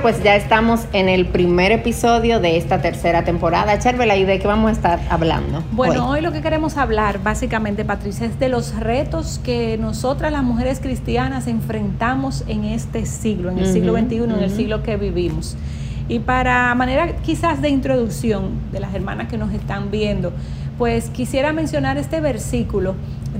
Bueno, 0.00 0.16
pues 0.16 0.24
ya 0.24 0.34
estamos 0.34 0.86
en 0.94 1.10
el 1.10 1.26
primer 1.26 1.72
episodio 1.72 2.40
de 2.40 2.56
esta 2.56 2.80
tercera 2.80 3.22
temporada. 3.22 3.78
Charvela, 3.78 4.16
¿y 4.16 4.24
de 4.24 4.38
qué 4.38 4.46
vamos 4.46 4.70
a 4.70 4.72
estar 4.72 4.98
hablando? 5.10 5.62
Bueno, 5.72 6.08
hoy? 6.08 6.22
lo 6.22 6.32
que 6.32 6.40
queremos 6.40 6.78
hablar, 6.78 7.22
básicamente, 7.22 7.84
Patricia, 7.84 8.26
es 8.26 8.38
de 8.38 8.48
los 8.48 8.74
retos 8.76 9.42
que 9.44 9.76
nosotras 9.76 10.32
las 10.32 10.42
mujeres 10.42 10.80
cristianas 10.80 11.46
enfrentamos 11.48 12.44
en 12.48 12.64
este 12.64 13.04
siglo, 13.04 13.50
en 13.50 13.58
el 13.58 13.66
siglo 13.66 13.92
XXI, 13.92 14.16
en 14.16 14.30
el 14.30 14.50
siglo 14.50 14.82
que 14.82 14.96
vivimos. 14.96 15.58
Y 16.08 16.20
para 16.20 16.74
manera 16.74 17.16
quizás 17.16 17.60
de 17.60 17.68
introducción 17.68 18.52
de 18.72 18.80
las 18.80 18.94
hermanas 18.94 19.28
que 19.28 19.36
nos 19.36 19.52
están 19.52 19.90
viendo, 19.90 20.32
pues 20.78 21.10
quisiera 21.10 21.52
mencionar 21.52 21.98
este 21.98 22.22
versículo 22.22 22.94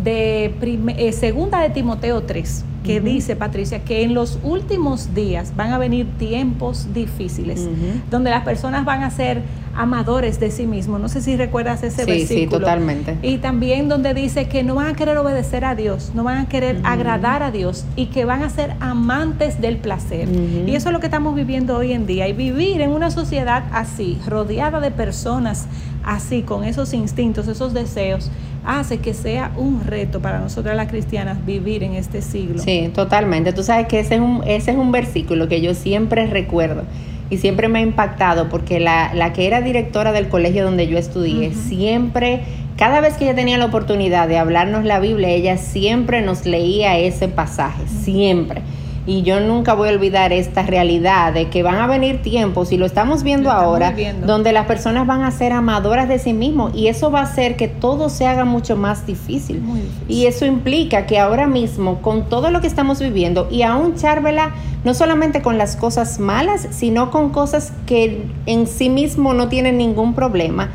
de 0.04 0.54
eh, 0.98 1.12
segunda 1.12 1.62
de 1.62 1.70
Timoteo 1.70 2.20
3, 2.20 2.64
que 2.84 3.00
dice, 3.00 3.36
Patricia, 3.36 3.84
que 3.84 4.02
en 4.02 4.14
los 4.14 4.38
últimos 4.42 5.14
días 5.14 5.52
van 5.56 5.72
a 5.72 5.78
venir 5.78 6.06
tiempos 6.18 6.92
difíciles, 6.94 7.68
donde 8.10 8.30
las 8.30 8.44
personas 8.44 8.84
van 8.84 9.02
a 9.02 9.10
ser 9.10 9.42
amadores 9.76 10.40
de 10.40 10.50
sí 10.50 10.66
mismos. 10.66 11.00
No 11.00 11.08
sé 11.08 11.20
si 11.20 11.36
recuerdas 11.36 11.82
ese 11.82 12.04
versículo. 12.04 12.40
Sí, 12.40 12.46
totalmente. 12.46 13.18
Y 13.22 13.38
también 13.38 13.88
donde 13.88 14.14
dice 14.14 14.48
que 14.48 14.62
no 14.62 14.74
van 14.74 14.88
a 14.88 14.94
querer 14.94 15.16
obedecer 15.18 15.64
a 15.64 15.74
Dios, 15.74 16.12
no 16.14 16.24
van 16.24 16.38
a 16.38 16.48
querer 16.48 16.80
agradar 16.84 17.42
a 17.42 17.50
Dios 17.50 17.84
y 17.96 18.06
que 18.06 18.24
van 18.24 18.42
a 18.42 18.50
ser 18.50 18.74
amantes 18.80 19.60
del 19.60 19.76
placer. 19.76 20.28
Y 20.66 20.74
eso 20.74 20.88
es 20.88 20.92
lo 20.92 21.00
que 21.00 21.06
estamos 21.06 21.34
viviendo 21.34 21.76
hoy 21.76 21.92
en 21.92 22.06
día. 22.06 22.28
Y 22.28 22.32
vivir 22.32 22.80
en 22.80 22.90
una 22.90 23.10
sociedad 23.10 23.64
así, 23.72 24.18
rodeada 24.26 24.80
de 24.80 24.90
personas 24.90 25.66
así, 26.04 26.42
con 26.42 26.64
esos 26.64 26.94
instintos, 26.94 27.46
esos 27.46 27.74
deseos, 27.74 28.30
hace 28.64 28.98
que 28.98 29.14
sea 29.14 29.52
un 29.56 29.84
reto 29.84 30.20
para 30.20 30.38
nosotras 30.38 30.76
las 30.76 30.88
cristianas 30.88 31.44
vivir 31.44 31.82
en 31.82 31.94
este 31.94 32.22
siglo. 32.22 32.58
Sí, 32.58 32.90
totalmente. 32.94 33.52
Tú 33.52 33.62
sabes 33.62 33.86
que 33.86 34.00
ese 34.00 34.16
es 34.16 34.20
un, 34.20 34.42
ese 34.46 34.72
es 34.72 34.76
un 34.76 34.92
versículo 34.92 35.48
que 35.48 35.60
yo 35.60 35.74
siempre 35.74 36.26
recuerdo 36.26 36.84
y 37.30 37.38
siempre 37.38 37.68
me 37.68 37.78
ha 37.78 37.82
impactado 37.82 38.48
porque 38.48 38.80
la, 38.80 39.14
la 39.14 39.32
que 39.32 39.46
era 39.46 39.60
directora 39.60 40.12
del 40.12 40.28
colegio 40.28 40.64
donde 40.64 40.88
yo 40.88 40.98
estudié, 40.98 41.52
siempre, 41.54 42.42
cada 42.76 43.00
vez 43.00 43.16
que 43.16 43.24
ella 43.24 43.36
tenía 43.36 43.56
la 43.56 43.66
oportunidad 43.66 44.26
de 44.26 44.36
hablarnos 44.36 44.84
la 44.84 44.98
Biblia, 44.98 45.28
ella 45.28 45.56
siempre 45.56 46.22
nos 46.22 46.44
leía 46.44 46.98
ese 46.98 47.28
pasaje, 47.28 47.82
siempre. 47.86 48.62
Y 49.10 49.22
yo 49.22 49.40
nunca 49.40 49.74
voy 49.74 49.88
a 49.88 49.92
olvidar 49.92 50.32
esta 50.32 50.62
realidad 50.62 51.32
de 51.32 51.48
que 51.48 51.64
van 51.64 51.74
a 51.80 51.88
venir 51.88 52.22
tiempos, 52.22 52.70
y 52.70 52.76
lo 52.76 52.86
estamos 52.86 53.24
viendo 53.24 53.50
ahora, 53.50 53.92
donde 54.24 54.52
las 54.52 54.66
personas 54.66 55.04
van 55.04 55.24
a 55.24 55.32
ser 55.32 55.52
amadoras 55.52 56.08
de 56.08 56.20
sí 56.20 56.32
mismos 56.32 56.72
y 56.76 56.86
eso 56.86 57.10
va 57.10 57.18
a 57.18 57.22
hacer 57.24 57.56
que 57.56 57.66
todo 57.66 58.08
se 58.08 58.28
haga 58.28 58.44
mucho 58.44 58.76
más 58.76 59.08
difícil. 59.08 59.64
Y 60.06 60.26
eso 60.26 60.46
implica 60.46 61.06
que 61.06 61.18
ahora 61.18 61.48
mismo, 61.48 62.00
con 62.02 62.28
todo 62.28 62.52
lo 62.52 62.60
que 62.60 62.68
estamos 62.68 63.00
viviendo, 63.00 63.48
y 63.50 63.62
aún 63.62 63.96
Charvela, 63.96 64.54
no 64.84 64.94
solamente 64.94 65.42
con 65.42 65.58
las 65.58 65.74
cosas 65.74 66.20
malas, 66.20 66.68
sino 66.70 67.10
con 67.10 67.30
cosas 67.30 67.72
que 67.86 68.28
en 68.46 68.68
sí 68.68 68.90
mismo 68.90 69.34
no 69.34 69.48
tienen 69.48 69.76
ningún 69.76 70.14
problema, 70.14 70.70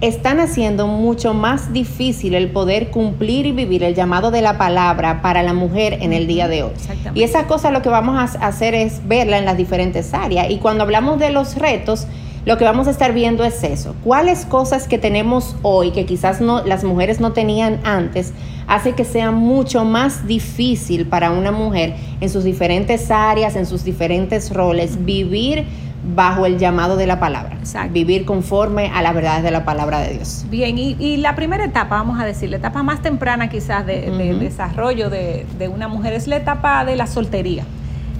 están 0.00 0.38
haciendo 0.38 0.86
mucho 0.86 1.34
más 1.34 1.72
difícil 1.72 2.34
el 2.34 2.50
poder 2.50 2.90
cumplir 2.90 3.46
y 3.46 3.52
vivir 3.52 3.82
el 3.82 3.94
llamado 3.94 4.30
de 4.30 4.42
la 4.42 4.56
palabra 4.56 5.22
para 5.22 5.42
la 5.42 5.54
mujer 5.54 5.98
en 6.00 6.12
el 6.12 6.26
día 6.26 6.46
de 6.46 6.62
hoy. 6.62 6.72
Y 7.14 7.24
esa 7.24 7.46
cosa 7.46 7.70
lo 7.70 7.82
que 7.82 7.88
vamos 7.88 8.16
a 8.36 8.46
hacer 8.46 8.74
es 8.74 9.06
verla 9.08 9.38
en 9.38 9.44
las 9.44 9.56
diferentes 9.56 10.14
áreas. 10.14 10.50
Y 10.50 10.58
cuando 10.58 10.84
hablamos 10.84 11.18
de 11.18 11.30
los 11.30 11.56
retos, 11.56 12.06
lo 12.44 12.56
que 12.56 12.64
vamos 12.64 12.86
a 12.86 12.90
estar 12.92 13.12
viendo 13.12 13.44
es 13.44 13.62
eso. 13.64 13.96
¿Cuáles 14.04 14.46
cosas 14.46 14.86
que 14.86 14.98
tenemos 14.98 15.56
hoy 15.62 15.90
que 15.90 16.06
quizás 16.06 16.40
no, 16.40 16.64
las 16.64 16.84
mujeres 16.84 17.18
no 17.20 17.32
tenían 17.32 17.80
antes 17.84 18.32
hace 18.68 18.92
que 18.92 19.04
sea 19.04 19.32
mucho 19.32 19.84
más 19.84 20.26
difícil 20.26 21.06
para 21.06 21.30
una 21.30 21.50
mujer 21.50 21.94
en 22.20 22.30
sus 22.30 22.44
diferentes 22.44 23.10
áreas, 23.10 23.56
en 23.56 23.66
sus 23.66 23.82
diferentes 23.82 24.52
roles, 24.52 25.04
vivir 25.04 25.66
bajo 26.02 26.46
el 26.46 26.58
llamado 26.58 26.96
de 26.96 27.06
la 27.06 27.20
palabra. 27.20 27.58
Vivir 27.90 28.24
conforme 28.24 28.90
a 28.94 29.02
las 29.02 29.14
verdades 29.14 29.42
de 29.42 29.50
la 29.50 29.64
palabra 29.64 30.00
de 30.00 30.14
Dios. 30.14 30.44
Bien, 30.48 30.78
y, 30.78 31.16
la 31.18 31.34
primera 31.34 31.64
etapa, 31.64 31.96
vamos 31.96 32.20
a 32.20 32.24
decir, 32.24 32.50
la 32.50 32.56
etapa 32.56 32.82
más 32.82 33.02
temprana 33.02 33.48
quizás 33.48 33.84
de, 33.84 34.36
desarrollo 34.38 35.10
de, 35.10 35.46
de, 35.58 35.68
una 35.68 35.88
mujer 35.88 36.12
es 36.12 36.26
la 36.26 36.36
etapa 36.36 36.84
de 36.84 36.96
la 36.96 37.06
soltería. 37.06 37.64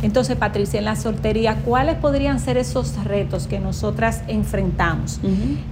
Entonces, 0.03 0.37
Patricia, 0.37 0.79
en 0.79 0.85
la 0.85 0.95
soltería, 0.95 1.57
¿cuáles 1.65 1.97
podrían 1.97 2.39
ser 2.39 2.57
esos 2.57 3.05
retos 3.05 3.49
que 3.49 3.59
nosotras 3.59 4.23
enfrentamos? 4.29 5.21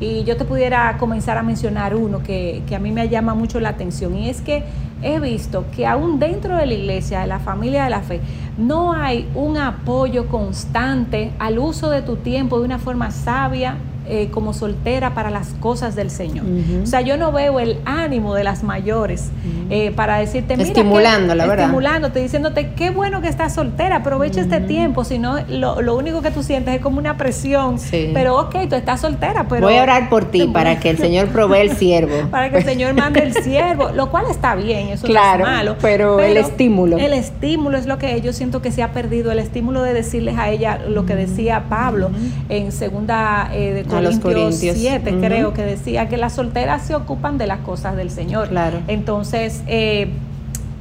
Y 0.01 0.25
yo 0.25 0.37
te 0.37 0.45
pudiera 0.45 0.97
comenzar 0.99 1.39
a 1.39 1.43
mencionar 1.43 1.95
uno 1.95 2.23
que, 2.23 2.63
que 2.67 2.75
a 2.75 2.81
mí 2.81 2.91
me 2.91 3.09
llama 3.09 3.35
mucho 3.35 3.61
la 3.61 3.69
atención 3.69 4.17
y 4.17 4.29
es 4.29 4.41
que 4.41 4.65
he 5.07 5.21
visto 5.21 5.65
que 5.75 5.87
aún 5.87 6.19
dentro 6.19 6.57
de 6.57 6.67
la 6.67 6.75
iglesia, 6.75 7.21
de 7.21 7.27
la 7.27 7.39
familia 7.39 7.85
de 7.85 7.91
la 7.91 8.01
fe, 8.01 8.21
no 8.59 8.93
hay 8.93 9.29
un 9.35 9.57
apoyo 9.57 10.29
constante 10.29 11.33
al 11.39 11.59
uso 11.59 11.91
de 11.91 12.03
tu 12.03 12.17
tiempo 12.17 12.59
de 12.59 12.65
una 12.65 12.79
forma 12.79 13.11
sabia, 13.11 13.77
eh, 14.09 14.29
como 14.31 14.53
soltera 14.53 15.15
para 15.15 15.31
las 15.31 15.49
cosas 15.61 15.97
del 15.97 16.11
Señor. 16.11 16.47
O 16.83 16.87
sea, 16.87 17.01
yo 17.01 17.17
no 17.17 17.33
veo 17.33 17.61
el 17.61 17.79
ánimo 17.85 18.35
de 18.35 18.45
las 18.45 18.63
mayores 18.63 19.31
eh, 19.71 19.93
para 19.93 20.19
decirte, 20.19 20.57
mira, 20.57 20.69
estimulando, 20.69 21.35
la 21.35 21.47
verdad. 21.47 21.67
Estimulándote, 21.67 22.21
diciéndote, 22.21 22.73
qué 22.75 22.91
bueno 22.91 23.21
que 23.21 23.29
estás 23.29 23.55
soltera, 23.55 23.97
aprovecha 23.97 24.41
este 24.41 24.61
tiempo, 24.61 25.05
si 25.05 25.19
no, 25.19 25.39
lo, 25.49 25.97
único 25.97 26.23
que 26.23 26.31
tú 26.31 26.43
sientes 26.43 26.75
es 26.75 26.81
como 26.81 26.99
una 26.99 27.17
presión. 27.17 27.77
Pero 27.91 28.39
ok, 28.39 28.69
tú 28.69 28.77
estás 28.77 29.01
soltera, 29.01 29.47
pero... 29.49 29.67
Voy 29.67 29.77
a 29.77 29.83
orar 29.83 30.09
por 30.09 30.27
ti 30.27 30.47
para 30.53 30.79
que 30.79 30.91
el 30.91 30.99
Señor 30.99 31.29
provee 31.29 31.61
el 31.61 31.77
siervo. 31.77 32.15
para 32.31 32.51
que 32.51 32.59
el 32.59 32.65
Señor 32.65 32.95
mande 32.95 33.21
el 33.21 33.35
siervo, 33.35 33.91
lo 33.91 34.11
cual 34.11 34.27
está 34.31 34.55
bien, 34.55 34.89
eso 34.89 35.07
claro, 35.07 35.45
no 35.45 35.51
es 35.51 35.57
malo. 35.57 35.77
Pero, 35.81 36.21
el 36.21 36.37
estímulo. 36.37 36.99
El 36.99 37.13
estímulo 37.13 37.77
es 37.77 37.87
lo 37.87 37.99
que 37.99 38.21
yo 38.21 38.33
siento 38.33 38.63
que 38.63 38.71
se 38.71 38.83
ha 38.83 38.93
perdido, 38.93 39.33
el 39.33 39.39
estímulo 39.39 39.83
de 39.83 39.93
decirles 39.93 40.39
a 40.39 40.51
ella 40.51 40.79
lo 40.89 41.07
que 41.07 41.17
decía 41.17 41.65
Pablo 41.69 42.11
en 42.49 42.73
segunda 42.73 43.51
eh, 43.53 43.73
de 43.73 43.85
Corintios, 44.03 44.21
Corintios 44.21 44.77
7, 44.79 45.17
creo 45.21 45.53
que 45.53 45.63
decía 45.63 46.09
que 46.09 46.17
las 46.17 46.35
solteras 46.35 46.87
se 46.87 46.95
ocupan 46.95 47.39
de 47.39 47.47
las 47.47 47.61
cosas 47.61 47.97
del 47.97 48.11
Señor. 48.11 48.49
Claro. 48.49 48.79
Entonces, 48.89 49.63
eh, 49.67 50.09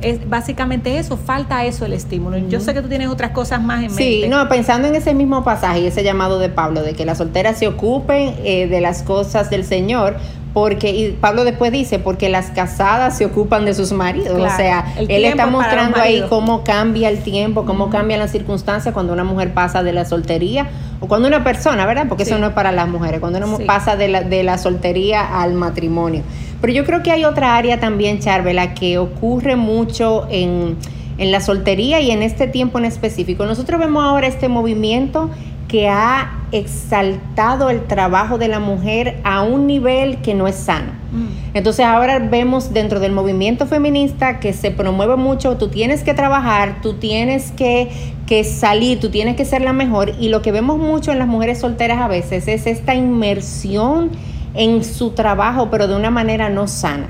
es 0.02 0.30
básicamente 0.30 0.98
eso, 0.98 1.18
falta 1.18 1.66
eso 1.66 1.86
el 1.86 1.94
estímulo. 1.94 2.38
Yo 2.38 2.60
sé 2.60 2.74
que 2.74 2.82
tú 2.82 2.90
tienes 2.90 3.08
otras 3.08 3.32
cosas 3.32 3.62
más 3.62 3.78
en 3.78 3.88
mente. 3.88 4.04
Sí, 4.04 4.26
no, 4.28 4.48
pensando 4.50 4.88
en 4.88 4.96
ese 4.96 5.14
mismo 5.14 5.44
pasaje 5.44 5.80
y 5.80 5.88
ese 5.88 6.04
llamado 6.04 6.38
de 6.40 6.50
Pablo, 6.50 6.84
de 6.84 6.94
que 6.94 7.06
las 7.06 7.18
solteras 7.18 7.58
se 7.58 7.68
ocupen 7.68 8.36
eh, 8.44 8.68
de 8.68 8.82
las 8.82 9.04
cosas 9.04 9.50
del 9.50 9.64
Señor, 9.64 10.18
porque 10.56 10.92
y 10.92 11.12
Pablo 11.12 11.44
después 11.44 11.72
dice 11.74 12.00
porque 12.00 12.30
las 12.30 12.48
casadas 12.52 13.18
se 13.18 13.26
ocupan 13.26 13.66
de 13.66 13.74
sus 13.74 13.92
maridos 13.92 14.40
o 14.40 14.56
sea 14.56 14.86
él 14.98 15.26
está 15.26 15.48
mostrando 15.48 16.00
ahí 16.00 16.24
cómo 16.30 16.64
cambia 16.64 17.10
el 17.10 17.20
tiempo 17.24 17.66
cómo 17.66 17.90
cambian 17.90 18.22
las 18.22 18.32
circunstancias 18.32 18.94
cuando 18.94 19.12
una 19.12 19.26
mujer 19.26 19.54
pasa 19.54 19.84
de 19.84 19.92
la 19.92 20.06
soltería 20.06 20.70
o 21.00 21.08
cuando 21.08 21.28
una 21.28 21.44
persona 21.44 21.86
verdad 21.86 22.06
porque 22.08 22.24
eso 22.24 22.38
no 22.38 22.48
es 22.48 22.54
para 22.54 22.72
las 22.72 22.88
mujeres. 22.88 23.20
Cuando 23.20 23.40
uno 23.40 23.58
pasa 23.66 23.96
de 23.96 24.08
la, 24.08 24.24
de 24.24 24.44
la 24.44 24.58
soltería 24.58 25.42
al 25.42 25.54
matrimonio. 25.54 26.24
Pero 26.62 26.74
yo 26.74 26.86
creo 26.86 27.04
que 27.04 27.12
hay 27.12 27.26
otra 27.26 27.56
área 27.56 27.80
también 27.80 28.20
Charvela 28.20 28.74
que 28.74 28.98
ocurre 28.98 29.56
mucho 29.56 30.28
en 30.30 30.78
en 31.18 31.32
la 31.32 31.42
soltería 31.42 32.00
y 32.02 32.12
en 32.12 32.22
este 32.22 32.48
tiempo 32.48 32.78
en 32.78 32.86
específico. 32.86 33.46
Nosotros 33.46 33.80
vemos 33.80 34.04
ahora 34.04 34.28
este 34.28 34.48
movimiento 34.48 35.30
que 35.68 35.88
ha 35.88 36.46
exaltado 36.52 37.70
el 37.70 37.86
trabajo 37.86 38.38
de 38.38 38.48
la 38.48 38.60
mujer 38.60 39.20
a 39.24 39.42
un 39.42 39.68
nivel 39.68 40.18
que 40.18 40.34
no 40.34 40.48
es 40.48 40.56
sano. 40.56 40.92
Mm. 41.16 41.56
Entonces 41.56 41.86
ahora 41.86 42.20
vemos 42.20 42.74
dentro 42.74 43.00
del 43.00 43.12
movimiento 43.12 43.66
feminista 43.66 44.40
que 44.40 44.54
se 44.54 44.72
promueve 44.72 45.16
mucho, 45.16 45.58
tú 45.58 45.70
tienes 45.70 46.04
que 46.04 46.14
trabajar, 46.14 46.82
tú 46.82 46.94
tienes 46.94 47.52
que, 47.52 47.90
que 48.28 48.44
salir, 48.44 49.00
tú 49.00 49.10
tienes 49.10 49.36
que 49.36 49.46
ser 49.46 49.62
la 49.62 49.74
mejor 49.74 50.14
y 50.20 50.30
lo 50.30 50.42
que 50.42 50.52
vemos 50.52 50.78
mucho 50.78 51.12
en 51.12 51.20
las 51.20 51.28
mujeres 51.28 51.60
solteras 51.60 52.00
a 52.00 52.08
veces 52.08 52.48
es 52.48 52.68
esta 52.68 52.94
inmersión 52.94 54.12
en 54.54 54.84
su 54.84 55.12
trabajo, 55.12 55.70
pero 55.72 55.88
de 55.88 55.96
una 55.96 56.12
manera 56.12 56.50
no 56.50 56.68
sana. 56.68 57.08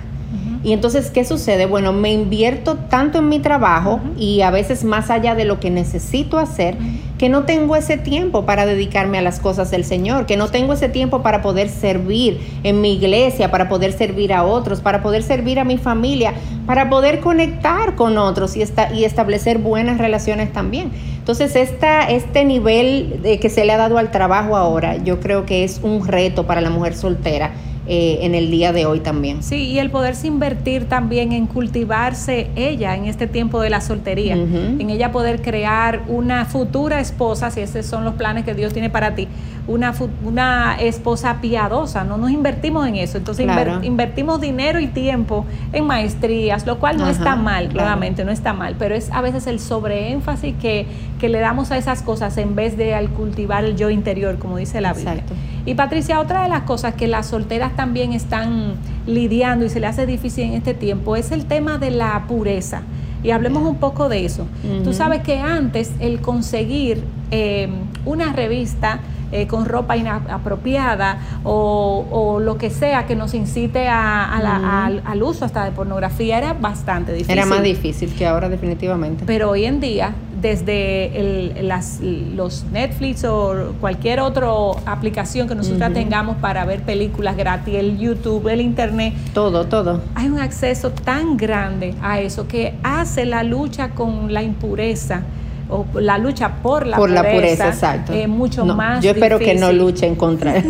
Y 0.66 0.74
entonces, 0.74 1.12
¿qué 1.12 1.24
sucede? 1.26 1.68
Bueno, 1.68 1.94
me 1.94 2.12
invierto 2.12 2.76
tanto 2.90 3.20
en 3.20 3.30
mi 3.30 3.38
trabajo 3.38 4.00
y 4.18 4.42
a 4.42 4.50
veces 4.50 4.84
más 4.84 5.12
allá 5.12 5.36
de 5.36 5.46
lo 5.46 5.60
que 5.60 5.70
necesito 5.70 6.40
hacer, 6.40 6.76
que 7.20 7.30
no 7.30 7.44
tengo 7.44 7.76
ese 7.76 7.98
tiempo 7.98 8.48
para 8.48 8.66
dedicarme 8.66 9.20
a 9.20 9.22
las 9.22 9.40
cosas 9.40 9.70
del 9.70 9.86
Señor, 9.86 10.26
que 10.26 10.38
no 10.38 10.48
tengo 10.48 10.74
ese 10.74 10.90
tiempo 10.90 11.22
para 11.22 11.44
poder 11.44 11.70
servir 11.70 12.40
en 12.64 12.82
mi 12.82 12.94
iglesia, 12.94 13.52
para 13.52 13.70
poder 13.70 13.94
servir 13.94 14.34
a 14.34 14.44
otros, 14.44 14.82
para 14.82 15.04
poder 15.04 15.22
servir 15.22 15.60
a 15.60 15.66
mi 15.66 15.78
familia, 15.78 16.34
para 16.66 16.90
poder 16.90 17.20
conectar 17.20 17.94
con 17.94 18.18
otros 18.18 18.58
y, 18.58 18.64
y 18.96 19.04
establecer 19.04 19.60
buenas 19.60 20.00
relaciones 20.00 20.52
también. 20.52 20.92
Entonces, 21.20 21.56
esta, 21.56 22.10
este 22.10 22.44
nivel 22.44 23.20
de 23.22 23.40
que 23.40 23.52
se 23.52 23.66
le 23.66 23.74
ha 23.74 23.78
dado 23.78 24.00
al 24.00 24.10
trabajo 24.10 24.58
ahora, 24.58 24.98
yo 24.98 25.20
creo 25.20 25.46
que 25.46 25.64
es 25.64 25.80
un 25.84 26.08
reto 26.08 26.48
para 26.48 26.60
la 26.60 26.72
mujer 26.72 26.96
soltera 26.96 27.52
eh, 27.88 28.20
en 28.22 28.34
el 28.36 28.50
día 28.50 28.74
de 28.74 28.86
hoy 28.86 29.00
también. 29.00 29.44
Sí, 29.44 29.58
y 29.68 29.80
el 29.80 29.92
poderse 29.92 30.28
invertir 30.28 30.86
también 30.86 31.32
en 31.32 31.46
cultivarse 31.46 32.50
ella 32.56 32.96
en 32.96 33.06
este 33.06 33.28
tiempo 33.28 33.62
de 33.62 33.70
la 33.70 33.82
soltería, 33.82 34.34
en 34.34 34.90
ella 34.90 35.12
poder 35.12 35.42
crear 35.42 36.02
una 36.08 36.46
futura 36.46 37.00
esposa, 37.00 37.52
si 37.52 37.62
esos 37.62 37.86
son 37.86 38.04
los 38.04 38.16
planes 38.16 38.44
que 38.44 38.54
Dios 38.54 38.74
tiene 38.74 38.90
para 38.90 39.16
ti, 39.16 39.28
una, 39.68 39.94
una 40.24 40.76
esposa 40.76 41.38
piadosa, 41.42 42.04
no 42.04 42.18
nos 42.18 42.32
invertimos 42.32 42.88
en 42.88 42.96
eso. 42.96 43.18
Entonces 43.18 43.48
invertimos 43.84 44.40
dinero 44.40 44.80
y 44.80 44.88
tiempo 44.88 45.46
en 45.74 45.86
maestrías, 45.86 46.66
lo 46.66 46.80
cual 46.80 46.98
no 46.98 47.08
está 47.08 47.36
mal, 47.36 47.70
claramente 47.70 48.24
no 48.26 48.32
está 48.32 48.54
mal, 48.54 48.76
pero 48.78 48.96
es 48.96 49.12
a 49.12 49.22
veces 49.22 49.48
el 49.48 49.60
sobreénfasis 49.60 50.56
que, 50.62 50.88
que 51.20 51.30
le 51.30 51.40
damos 51.40 51.72
a 51.72 51.78
esas 51.78 52.02
cosas 52.02 52.38
en 52.38 52.56
vez 52.56 52.78
de 52.78 52.94
al 52.94 53.10
cultivar 53.10 53.66
el 53.66 53.76
yo 53.76 53.90
interior, 53.90 54.38
como 54.38 54.58
dice 54.58 54.82
la 54.82 54.94
Biblia. 54.94 55.24
Y 55.66 55.74
Patricia, 55.74 56.20
otra 56.20 56.44
de 56.44 56.50
las 56.50 56.62
cosas 56.62 56.94
que 56.94 57.08
las 57.08 57.28
solteras 57.28 57.76
también 57.76 58.14
están 58.14 58.74
lidiando 59.08 59.66
y 59.66 59.70
se 59.70 59.80
le 59.80 59.88
hace 59.88 60.06
difícil 60.06 60.46
en 60.46 60.54
este 60.54 60.74
tiempo 60.74 61.16
es 61.16 61.32
el 61.32 61.46
tema 61.46 61.78
de 61.78 61.92
la 61.92 62.26
pureza. 62.28 62.84
Y 63.24 63.32
hablemos 63.32 63.64
un 63.64 63.78
poco 63.78 64.08
de 64.08 64.24
eso. 64.24 64.46
Tú 64.84 64.94
sabes 64.94 65.24
que 65.24 65.40
antes 65.40 65.92
el 66.00 66.22
conseguir 66.22 67.04
eh, 67.32 67.68
una 68.06 68.34
revista 68.34 69.00
eh, 69.32 69.48
con 69.48 69.66
ropa 69.66 69.98
inapropiada 69.98 71.20
o, 71.44 72.40
lo 72.42 72.58
que 72.58 72.70
sea 72.70 73.06
que 73.06 73.16
nos 73.16 73.34
incite 73.34 73.88
al, 73.88 75.24
uso 75.24 75.46
hasta 75.46 75.66
de 75.66 75.72
pornografía 75.72 76.38
era 76.38 76.54
bastante 76.54 77.14
difícil. 77.14 77.38
Era 77.38 77.46
más 77.46 77.64
difícil 77.64 78.14
que 78.14 78.26
ahora 78.26 78.50
definitivamente. 78.50 79.24
Pero 79.26 79.50
hoy 79.50 79.66
en 79.66 79.80
día, 79.80 80.14
desde 80.42 81.56
las, 81.62 82.00
los 82.02 82.66
Netflix 82.66 83.24
o 83.24 83.74
cualquier 83.80 84.20
otra 84.20 84.48
aplicación 84.86 85.48
que 85.48 85.56
nosotros 85.56 85.94
tengamos 85.94 86.38
para 86.38 86.66
ver 86.66 86.82
películas 86.82 87.36
gratis, 87.36 87.76
el 87.76 87.98
YouTube, 87.98 88.48
el 88.50 88.62
Internet. 88.62 89.14
Todo, 89.34 89.66
todo. 89.66 90.02
Hay 90.14 90.28
un 90.28 90.40
acceso 90.40 90.92
tan 90.92 91.38
grande 91.38 91.96
a 92.02 92.20
eso 92.20 92.48
que 92.48 92.76
hace 92.84 93.26
la 93.26 93.44
lucha 93.44 93.90
con 93.90 94.34
la 94.34 94.44
impureza 94.44 95.24
o 95.70 95.86
la 96.00 96.18
lucha 96.18 96.58
por 96.62 96.86
la 96.86 96.98
por 96.98 97.10
pureza, 97.10 97.24
la 97.24 97.34
pureza 97.34 97.68
exacto. 97.70 98.14
es 98.14 98.28
mucho 98.28 98.66
más 98.66 99.04
yo 99.04 99.12
espero 99.12 99.40
que 99.40 99.56
no 99.56 99.72
luchen 99.72 100.16
contra. 100.16 100.54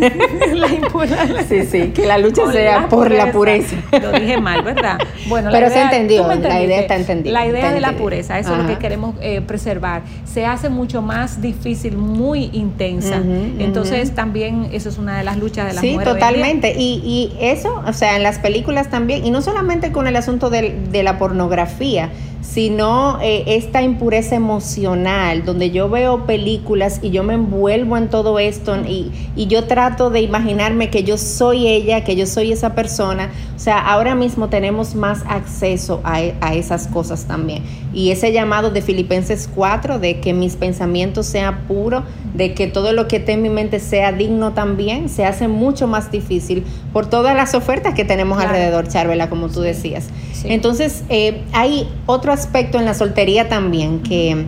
La 0.54 0.68
impureza. 0.68 1.42
Sí 1.48 1.64
sí 1.64 1.88
que 1.88 2.06
la 2.06 2.18
lucha 2.18 2.50
sea 2.50 2.88
por 2.88 3.10
la 3.10 3.30
pureza. 3.32 3.76
lo 4.00 4.12
dije 4.12 4.40
mal 4.40 4.62
verdad 4.62 4.98
bueno 5.28 5.50
pero 5.52 5.68
se 5.68 5.82
entendió 5.82 6.26
la 6.26 6.62
idea 6.62 6.80
está 6.80 6.96
entendida 6.96 7.32
la 7.32 7.46
idea 7.46 7.72
de 7.72 7.80
la 7.80 7.92
pureza 7.92 8.38
eso 8.38 8.52
es 8.52 8.58
lo 8.58 8.66
que 8.66 8.78
queremos 8.78 9.14
eh, 9.20 9.40
preservar. 9.40 10.02
Se 10.24 10.46
hace 10.46 10.68
mucho 10.68 11.02
más 11.02 11.40
difícil 11.40 11.96
muy 11.96 12.50
intensa. 12.52 13.20
Entonces 13.58 14.14
también 14.14 14.68
eso 14.72 14.88
es 14.88 14.98
una 14.98 15.18
de 15.18 15.24
las 15.24 15.36
luchas 15.36 15.66
de 15.66 15.74
las 15.74 15.80
sí 15.80 15.98
totalmente. 16.02 16.74
Y, 16.76 17.00
y 17.04 17.36
eso 17.40 17.82
o 17.86 17.92
sea 17.92 18.16
en 18.16 18.22
las 18.22 18.38
películas 18.38 18.88
también 18.88 19.24
y 19.24 19.30
no 19.30 19.42
solamente 19.42 19.92
con 19.92 20.06
el 20.06 20.16
asunto 20.16 20.50
de, 20.50 20.76
de 20.90 21.02
la 21.02 21.18
pornografía 21.18 22.10
sino 22.48 23.18
eh, 23.20 23.44
esta 23.46 23.82
impureza 23.82 24.36
emocional, 24.36 25.44
donde 25.44 25.70
yo 25.70 25.88
veo 25.88 26.26
películas 26.26 27.00
y 27.02 27.10
yo 27.10 27.22
me 27.22 27.34
envuelvo 27.34 27.96
en 27.96 28.08
todo 28.08 28.38
esto 28.38 28.76
y, 28.76 29.10
yo 29.46 29.64
trato 29.64 30.10
de 30.10 30.22
imaginarme 30.22 30.90
que 30.90 31.04
yo 31.04 31.18
soy 31.18 31.68
ella, 31.68 32.02
que 32.02 32.16
yo 32.16 32.26
soy 32.26 32.50
esa 32.50 32.74
persona. 32.74 33.30
O 33.54 33.58
sea, 33.58 33.78
ahora 33.78 34.16
mismo 34.16 34.48
tenemos 34.48 34.96
más 34.96 35.22
acceso 35.28 36.00
a, 36.02 36.16
a 36.40 36.54
esas 36.54 36.88
cosas 36.88 37.26
también. 37.26 37.62
Y 37.94 38.10
ese 38.10 38.32
llamado 38.32 38.70
de 38.70 38.82
Filipenses 38.82 39.48
4, 39.54 40.00
de 40.00 40.20
que 40.20 40.32
mis 40.32 40.56
pensamientos 40.56 41.26
sean 41.26 41.66
puros, 41.68 42.02
de 42.34 42.54
que 42.54 42.66
todo 42.66 42.92
lo 42.92 43.06
que 43.06 43.16
esté 43.16 43.32
en 43.32 43.42
mi 43.42 43.50
mente 43.50 43.78
sea 43.78 44.10
digno 44.12 44.52
también, 44.52 45.08
se 45.08 45.24
hace 45.24 45.46
mucho 45.46 45.86
más 45.86 46.10
difícil 46.10 46.64
por 46.92 47.06
todas 47.06 47.36
las 47.36 47.54
ofertas 47.54 47.94
que 47.94 48.04
tenemos 48.04 48.38
alrededor, 48.38 48.88
Charvela, 48.88 49.30
como 49.30 49.48
tú 49.48 49.60
decías. 49.60 50.08
Entonces, 50.44 51.04
eh, 51.08 51.42
hay 51.52 51.88
otro 52.06 52.32
aspecto 52.36 52.78
en 52.78 52.84
la 52.84 52.94
soltería 52.94 53.48
también 53.48 54.00
que 54.00 54.46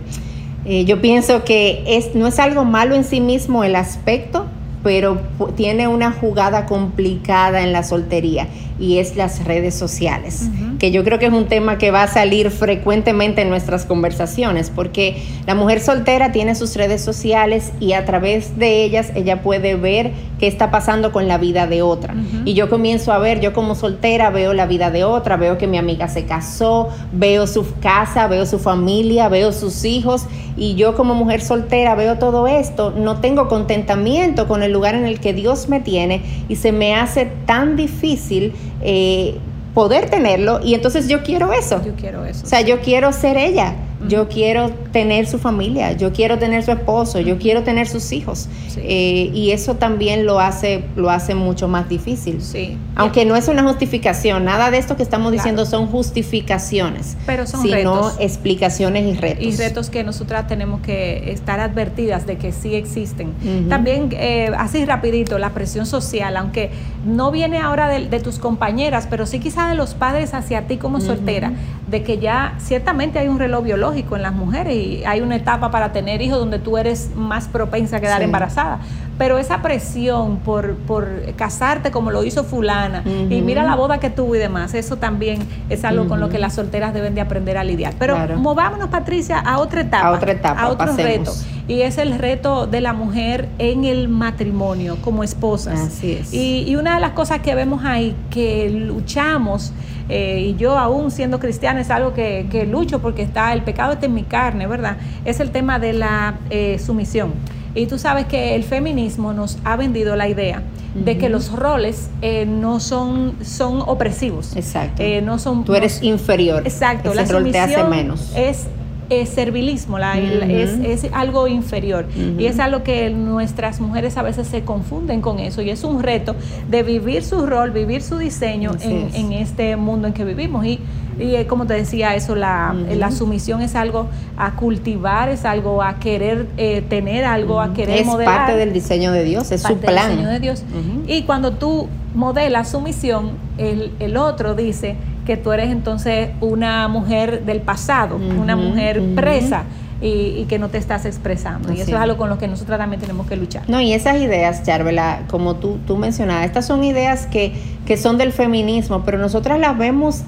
eh, 0.65 0.85
yo 0.85 1.01
pienso 1.01 1.43
que 1.43 1.83
es, 1.85 2.15
no 2.15 2.27
es 2.27 2.39
algo 2.39 2.63
malo 2.63 2.95
en 2.95 3.03
sí 3.03 3.21
mismo 3.21 3.63
el 3.63 3.75
aspecto, 3.75 4.45
pero 4.83 5.19
tiene 5.55 5.87
una 5.87 6.11
jugada 6.11 6.65
complicada 6.65 7.61
en 7.61 7.73
la 7.73 7.83
soltería 7.83 8.47
y 8.79 8.97
es 8.99 9.15
las 9.15 9.43
redes 9.43 9.75
sociales, 9.75 10.49
que 10.79 10.91
yo 10.91 11.03
creo 11.03 11.19
que 11.19 11.25
es 11.25 11.33
un 11.33 11.47
tema 11.47 11.77
que 11.77 11.91
va 11.91 12.03
a 12.03 12.07
salir 12.07 12.49
frecuentemente 12.49 13.41
en 13.41 13.49
nuestras 13.49 13.85
conversaciones, 13.85 14.71
porque 14.73 15.21
la 15.45 15.55
mujer 15.55 15.81
soltera 15.81 16.31
tiene 16.31 16.55
sus 16.55 16.75
redes 16.75 17.01
sociales 17.01 17.71
y 17.79 17.93
a 17.93 18.05
través 18.05 18.57
de 18.57 18.83
ellas 18.83 19.11
ella 19.15 19.41
puede 19.41 19.75
ver 19.75 20.11
qué 20.39 20.47
está 20.47 20.71
pasando 20.71 21.11
con 21.11 21.27
la 21.27 21.37
vida 21.37 21.67
de 21.67 21.81
otra. 21.81 22.15
Y 22.45 22.53
yo 22.53 22.69
comienzo 22.69 23.11
a 23.11 23.17
ver, 23.17 23.41
yo 23.41 23.53
como 23.53 23.75
soltera 23.75 24.29
veo 24.29 24.53
la 24.53 24.65
vida 24.65 24.89
de 24.89 25.03
otra, 25.03 25.35
veo 25.35 25.57
que 25.57 25.67
mi 25.67 25.77
amiga 25.77 26.07
se 26.07 26.25
casó, 26.25 26.87
veo 27.11 27.45
su 27.45 27.65
casa, 27.81 28.27
veo 28.27 28.45
su 28.45 28.59
familia, 28.59 29.27
veo 29.27 29.51
sus 29.51 29.83
hijos, 29.83 30.25
y 30.55 30.75
yo 30.75 30.95
como 30.95 31.13
mujer 31.13 31.41
soltera 31.41 31.95
veo 31.95 32.17
todo 32.17 32.47
esto, 32.47 32.91
no 32.91 33.19
tengo 33.19 33.47
contentamiento 33.47 34.47
con 34.47 34.63
el 34.63 34.71
lugar 34.71 34.95
en 34.95 35.05
el 35.05 35.19
que 35.19 35.33
Dios 35.33 35.69
me 35.69 35.79
tiene 35.79 36.21
y 36.49 36.57
se 36.57 36.71
me 36.71 36.95
hace 36.95 37.25
tan 37.45 37.75
difícil 37.75 38.53
eh, 38.81 39.37
poder 39.73 40.09
tenerlo 40.09 40.59
y 40.63 40.73
entonces 40.73 41.07
yo 41.07 41.23
quiero 41.23 41.53
eso. 41.53 41.81
Yo 41.83 41.93
quiero 41.95 42.25
eso. 42.25 42.45
O 42.45 42.47
sea, 42.47 42.61
yo 42.61 42.81
quiero 42.81 43.13
ser 43.13 43.37
ella 43.37 43.75
yo 44.07 44.29
quiero 44.29 44.71
tener 44.91 45.27
su 45.27 45.39
familia, 45.39 45.91
yo 45.91 46.13
quiero 46.13 46.39
tener 46.39 46.63
su 46.63 46.71
esposo, 46.71 47.19
yo 47.19 47.37
quiero 47.37 47.63
tener 47.63 47.87
sus 47.87 48.11
hijos. 48.11 48.47
Eh, 48.77 49.29
y 49.33 49.51
eso 49.51 49.75
también 49.75 50.25
lo 50.25 50.39
hace, 50.39 50.85
lo 50.95 51.09
hace 51.09 51.35
mucho 51.35 51.67
más 51.67 51.89
difícil. 51.89 52.41
Sí. 52.41 52.77
Aunque 52.95 53.25
no 53.25 53.35
es 53.35 53.47
una 53.47 53.63
justificación, 53.63 54.45
nada 54.45 54.71
de 54.71 54.77
esto 54.77 54.95
que 54.95 55.03
estamos 55.03 55.31
diciendo 55.31 55.65
son 55.65 55.87
justificaciones, 55.87 57.17
pero 57.25 57.45
son 57.45 57.61
sino 57.61 58.11
explicaciones 58.19 59.05
y 59.05 59.19
retos. 59.19 59.45
Y 59.45 59.51
retos 59.57 59.89
que 59.89 60.03
nosotras 60.03 60.47
tenemos 60.47 60.81
que 60.81 61.31
estar 61.31 61.59
advertidas 61.59 62.25
de 62.25 62.37
que 62.37 62.51
sí 62.51 62.75
existen. 62.75 63.33
También, 63.67 64.09
eh, 64.13 64.51
así 64.57 64.85
rapidito, 64.85 65.37
la 65.39 65.51
presión 65.51 65.85
social, 65.85 66.37
aunque 66.37 66.71
no 67.05 67.31
viene 67.31 67.59
ahora 67.59 67.87
de, 67.87 68.19
tus 68.19 68.39
compañeras, 68.39 69.07
pero 69.09 69.25
sí 69.25 69.39
quizá 69.39 69.69
de 69.69 69.75
los 69.75 69.93
padres 69.93 70.33
hacia 70.33 70.67
ti 70.67 70.77
como 70.77 70.99
soltera, 70.99 71.53
de 71.89 72.03
que 72.03 72.19
ya 72.19 72.55
ciertamente 72.59 73.19
hay 73.19 73.27
un 73.27 73.39
reloj 73.39 73.63
biológico 73.63 74.15
en 74.15 74.21
las 74.21 74.33
mujeres 74.33 74.75
y 74.75 75.03
hay 75.05 75.21
una 75.21 75.35
etapa 75.35 75.71
para 75.71 75.91
tener 75.91 76.21
hijos 76.21 76.37
donde 76.37 76.59
tú 76.59 76.77
eres 76.77 77.11
más 77.15 77.47
propensa 77.47 77.97
a 77.97 77.99
quedar 77.99 78.21
embarazada. 78.21 78.79
Pero 79.19 79.37
esa 79.37 79.61
presión 79.61 80.37
por, 80.37 80.75
por 80.75 81.07
casarte 81.35 81.91
como 81.91 82.09
lo 82.09 82.23
hizo 82.23 82.43
fulana 82.45 83.03
y 83.29 83.41
mira 83.41 83.63
la 83.63 83.75
boda 83.75 83.99
que 83.99 84.09
tuvo 84.09 84.35
y 84.35 84.39
demás, 84.39 84.73
eso 84.73 84.95
también 84.95 85.39
es 85.69 85.83
algo 85.83 86.07
con 86.07 86.21
lo 86.21 86.29
que 86.29 86.39
las 86.39 86.55
solteras 86.55 86.93
deben 86.93 87.15
de 87.15 87.21
aprender 87.21 87.57
a 87.57 87.65
lidiar. 87.65 87.93
Pero 87.99 88.17
movámonos, 88.37 88.87
Patricia, 88.87 89.37
a 89.39 89.59
otra 89.59 89.81
etapa. 89.81 90.07
A 90.07 90.11
otra 90.11 90.31
etapa. 90.31 90.61
A 90.61 90.69
otro 90.69 90.95
reto. 90.95 91.33
Y 91.67 91.81
es 91.81 91.97
el 91.99 92.17
reto 92.17 92.65
de 92.65 92.81
la 92.81 92.93
mujer 92.93 93.49
en 93.59 93.83
el 93.83 94.07
matrimonio 94.07 94.97
como 95.01 95.23
esposas. 95.23 95.79
Así 95.79 96.13
es. 96.13 96.33
Y, 96.33 96.63
y 96.65 96.77
una 96.77 96.95
de 96.95 97.01
las 97.01 97.11
cosas 97.11 97.41
que 97.41 97.53
vemos 97.53 97.83
ahí 97.83 98.15
que 98.31 98.69
luchamos 98.69 99.71
eh, 100.09 100.39
y 100.39 100.55
yo 100.55 100.77
aún 100.77 101.11
siendo 101.11 101.39
cristiana 101.39 101.81
es 101.81 101.91
algo 101.91 102.13
que, 102.13 102.47
que, 102.49 102.65
lucho 102.65 102.99
porque 102.99 103.21
está, 103.21 103.53
el 103.53 103.61
pecado 103.61 103.93
está 103.93 104.07
en 104.07 104.15
mi 104.15 104.23
carne, 104.23 104.65
¿verdad? 104.65 104.97
Es 105.23 105.39
el 105.39 105.51
tema 105.51 105.77
de 105.77 105.93
la 105.93 106.39
eh, 106.49 106.79
sumisión. 106.79 107.33
Y 107.75 107.85
tú 107.85 107.97
sabes 107.99 108.25
que 108.25 108.55
el 108.55 108.63
feminismo 108.63 109.33
nos 109.33 109.57
ha 109.63 109.75
vendido 109.75 110.15
la 110.15 110.27
idea 110.27 110.63
de 110.95 111.17
que 111.19 111.29
los 111.29 111.51
roles 111.51 112.09
eh, 112.21 112.45
no 112.47 112.79
son, 112.79 113.35
son 113.43 113.81
opresivos. 113.81 114.55
Exacto. 114.55 115.03
no 115.21 115.37
son, 115.37 115.63
tú 115.63 115.75
eres 115.75 116.01
inferior. 116.01 116.63
Exacto. 116.65 117.11
Ese 117.11 117.21
la 117.21 117.31
rol 117.31 117.51
te 117.51 117.59
hace 117.59 117.83
menos. 117.83 118.31
Es 118.35 118.67
es 119.09 119.29
servilismo, 119.29 119.97
es, 119.97 121.07
algo 121.11 121.47
inferior. 121.47 122.05
Y 122.37 122.45
es 122.45 122.59
algo 122.59 122.83
que 122.83 123.09
nuestras 123.09 123.79
mujeres 123.79 124.17
a 124.17 124.21
veces 124.21 124.47
se 124.47 124.63
confunden 124.63 125.21
con 125.21 125.39
eso. 125.39 125.61
Y 125.61 125.69
es 125.69 125.83
un 125.83 126.03
reto 126.03 126.35
de 126.69 126.83
vivir 126.83 127.23
su 127.23 127.45
rol, 127.45 127.71
vivir 127.71 128.01
su 128.01 128.17
diseño 128.17 128.71
en, 128.81 129.33
este 129.33 129.75
mundo 129.75 130.07
en 130.07 130.13
que 130.13 130.23
vivimos. 130.23 130.65
Y, 130.65 130.79
y 131.19 131.35
eh, 131.35 131.47
como 131.47 131.65
te 131.65 131.73
decía, 131.73 132.15
eso, 132.15 132.35
la, 132.35 132.73
la, 132.73 133.11
sumisión 133.11 133.61
es 133.61 133.75
algo 133.75 134.07
a 134.37 134.55
cultivar, 134.55 135.29
es 135.29 135.43
algo 135.43 135.81
a 135.83 135.99
querer 135.99 136.47
eh, 136.57 136.81
tener, 136.87 137.25
algo 137.25 137.59
a 137.59 137.73
querer 137.73 138.05
modelar. 138.05 138.33
Es 138.33 138.39
parte 138.39 138.57
del 138.57 138.71
diseño 138.71 139.11
de 139.11 139.23
Dios, 139.23 139.51
es 139.51 139.63
su 139.63 139.77
plan. 139.77 140.09
Del 140.09 140.17
diseño 140.17 140.29
de 140.29 140.39
Dios. 140.39 140.63
Y 141.07 141.23
cuando 141.23 141.53
tú 141.53 141.87
modelas 142.15 142.71
sumisión, 142.71 143.31
el, 143.57 143.91
el 143.99 144.17
otro 144.17 144.55
dice, 144.55 144.95
que 145.29 145.37
tú 145.37 145.51
eres 145.51 145.69
entonces 145.69 146.29
una 146.41 146.87
mujer 146.87 147.45
del 147.45 147.61
pasado, 147.61 148.15
una 148.15 148.55
mujer 148.55 148.99
presa. 149.13 149.65
Y, 150.01 150.45
que 150.45 150.57
no 150.59 150.69
te 150.69 150.77
estás 150.77 151.05
expresando. 151.05 151.73
Y 151.73 151.81
eso 151.81 151.91
es 151.91 151.97
algo 151.97 152.15
con 152.15 152.29
lo 152.29 152.37
que 152.37 152.47
nosotros 152.47 152.77
también 152.77 153.01
tenemos 153.01 153.27
que 153.27 153.35
luchar. 153.35 153.63
No, 153.67 153.81
y 153.81 153.91
esas 153.91 154.15
ideas, 154.21 154.63
Charvela, 154.63 155.23
como 155.29 155.57
tú, 155.57 155.77
tú 155.85 155.97
mencionabas, 155.97 156.45
estas 156.45 156.65
son 156.65 156.85
ideas 156.85 157.27
que, 157.27 157.51
que 157.85 157.97
son 157.97 158.17
del 158.17 158.31
feminismo, 158.31 159.03
pero 159.03 159.17
nosotras 159.17 159.59
las 159.59 159.77
vemos 159.77 160.23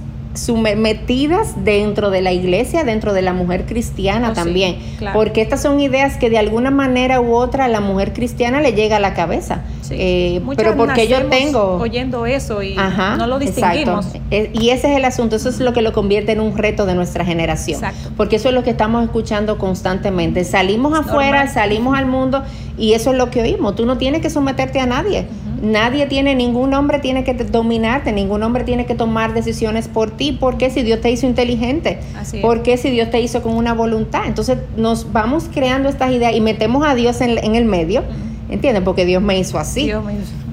metidas 0.77 1.63
dentro 1.63 2.09
de 2.09 2.21
la 2.21 2.31
iglesia, 2.31 2.83
dentro 2.83 3.13
de 3.13 3.21
la 3.21 3.33
mujer 3.33 3.65
cristiana 3.65 4.29
oh, 4.31 4.33
también, 4.33 4.77
porque 5.13 5.41
estas 5.41 5.61
son 5.61 5.79
ideas 5.79 6.17
que 6.17 6.29
de 6.29 6.37
alguna 6.37 6.71
manera 6.71 7.19
u 7.21 7.33
otra 7.33 7.65
a 7.65 7.67
la 7.67 7.81
mujer 7.81 8.13
cristiana 8.13 8.61
le 8.61 8.73
llega 8.73 8.97
a 8.97 8.99
la 8.99 9.13
cabeza. 9.13 9.63
Eh, 9.89 10.41
pero 10.55 10.77
porque 10.77 11.07
yo 11.07 11.25
tengo 11.25 11.75
oyendo 11.75 12.25
eso 12.25 12.63
y 12.63 12.75
no 12.75 13.27
lo 13.27 13.39
distinguimos. 13.39 14.07
Eh, 14.31 14.51
y 14.53 14.69
ese 14.69 14.91
es 14.91 14.97
el 14.97 15.05
asunto, 15.05 15.35
eso 15.35 15.49
es 15.49 15.59
lo 15.59 15.73
que 15.73 15.81
lo 15.81 15.91
convierte 15.91 16.31
en 16.31 16.39
un 16.39 16.57
reto 16.57 16.85
de 16.85 16.95
nuestra 16.95 17.25
generación, 17.25 17.81
porque 18.15 18.37
eso 18.37 18.49
es 18.49 18.55
lo 18.55 18.63
que 18.63 18.69
estamos 18.71 19.03
escuchando 19.03 19.57
constantemente. 19.57 20.43
Salimos 20.43 20.97
afuera, 20.97 21.47
salimos 21.47 21.97
al 21.97 22.05
mundo 22.05 22.43
y 22.77 22.93
eso 22.93 23.11
es 23.11 23.17
lo 23.17 23.29
que 23.29 23.41
oímos. 23.41 23.75
Tú 23.75 23.85
no 23.85 23.97
tienes 23.97 24.21
que 24.21 24.29
someterte 24.29 24.79
a 24.79 24.85
nadie. 24.85 25.27
Nadie 25.61 26.07
tiene, 26.07 26.33
ningún 26.35 26.73
hombre 26.73 26.99
tiene 26.99 27.23
que 27.23 27.33
dominarte, 27.33 28.11
ningún 28.11 28.41
hombre 28.41 28.63
tiene 28.63 28.85
que 28.85 28.95
tomar 28.95 29.33
decisiones 29.33 29.87
por 29.87 30.11
ti. 30.11 30.31
¿Por 30.31 30.57
qué 30.57 30.69
si 30.69 30.81
Dios 30.81 31.01
te 31.01 31.11
hizo 31.11 31.27
inteligente? 31.27 31.99
¿Por 32.41 32.63
qué 32.63 32.77
si 32.77 32.89
Dios 32.89 33.11
te 33.11 33.21
hizo 33.21 33.43
con 33.43 33.55
una 33.55 33.73
voluntad? 33.73 34.23
Entonces 34.25 34.57
nos 34.75 35.11
vamos 35.11 35.49
creando 35.53 35.87
estas 35.87 36.11
ideas 36.11 36.35
y 36.35 36.41
metemos 36.41 36.85
a 36.85 36.95
Dios 36.95 37.21
en, 37.21 37.37
en 37.37 37.55
el 37.55 37.65
medio. 37.65 38.03
¿Entienden? 38.51 38.83
Porque 38.83 39.05
Dios 39.05 39.23
me 39.23 39.39
hizo 39.39 39.57
así. 39.57 39.91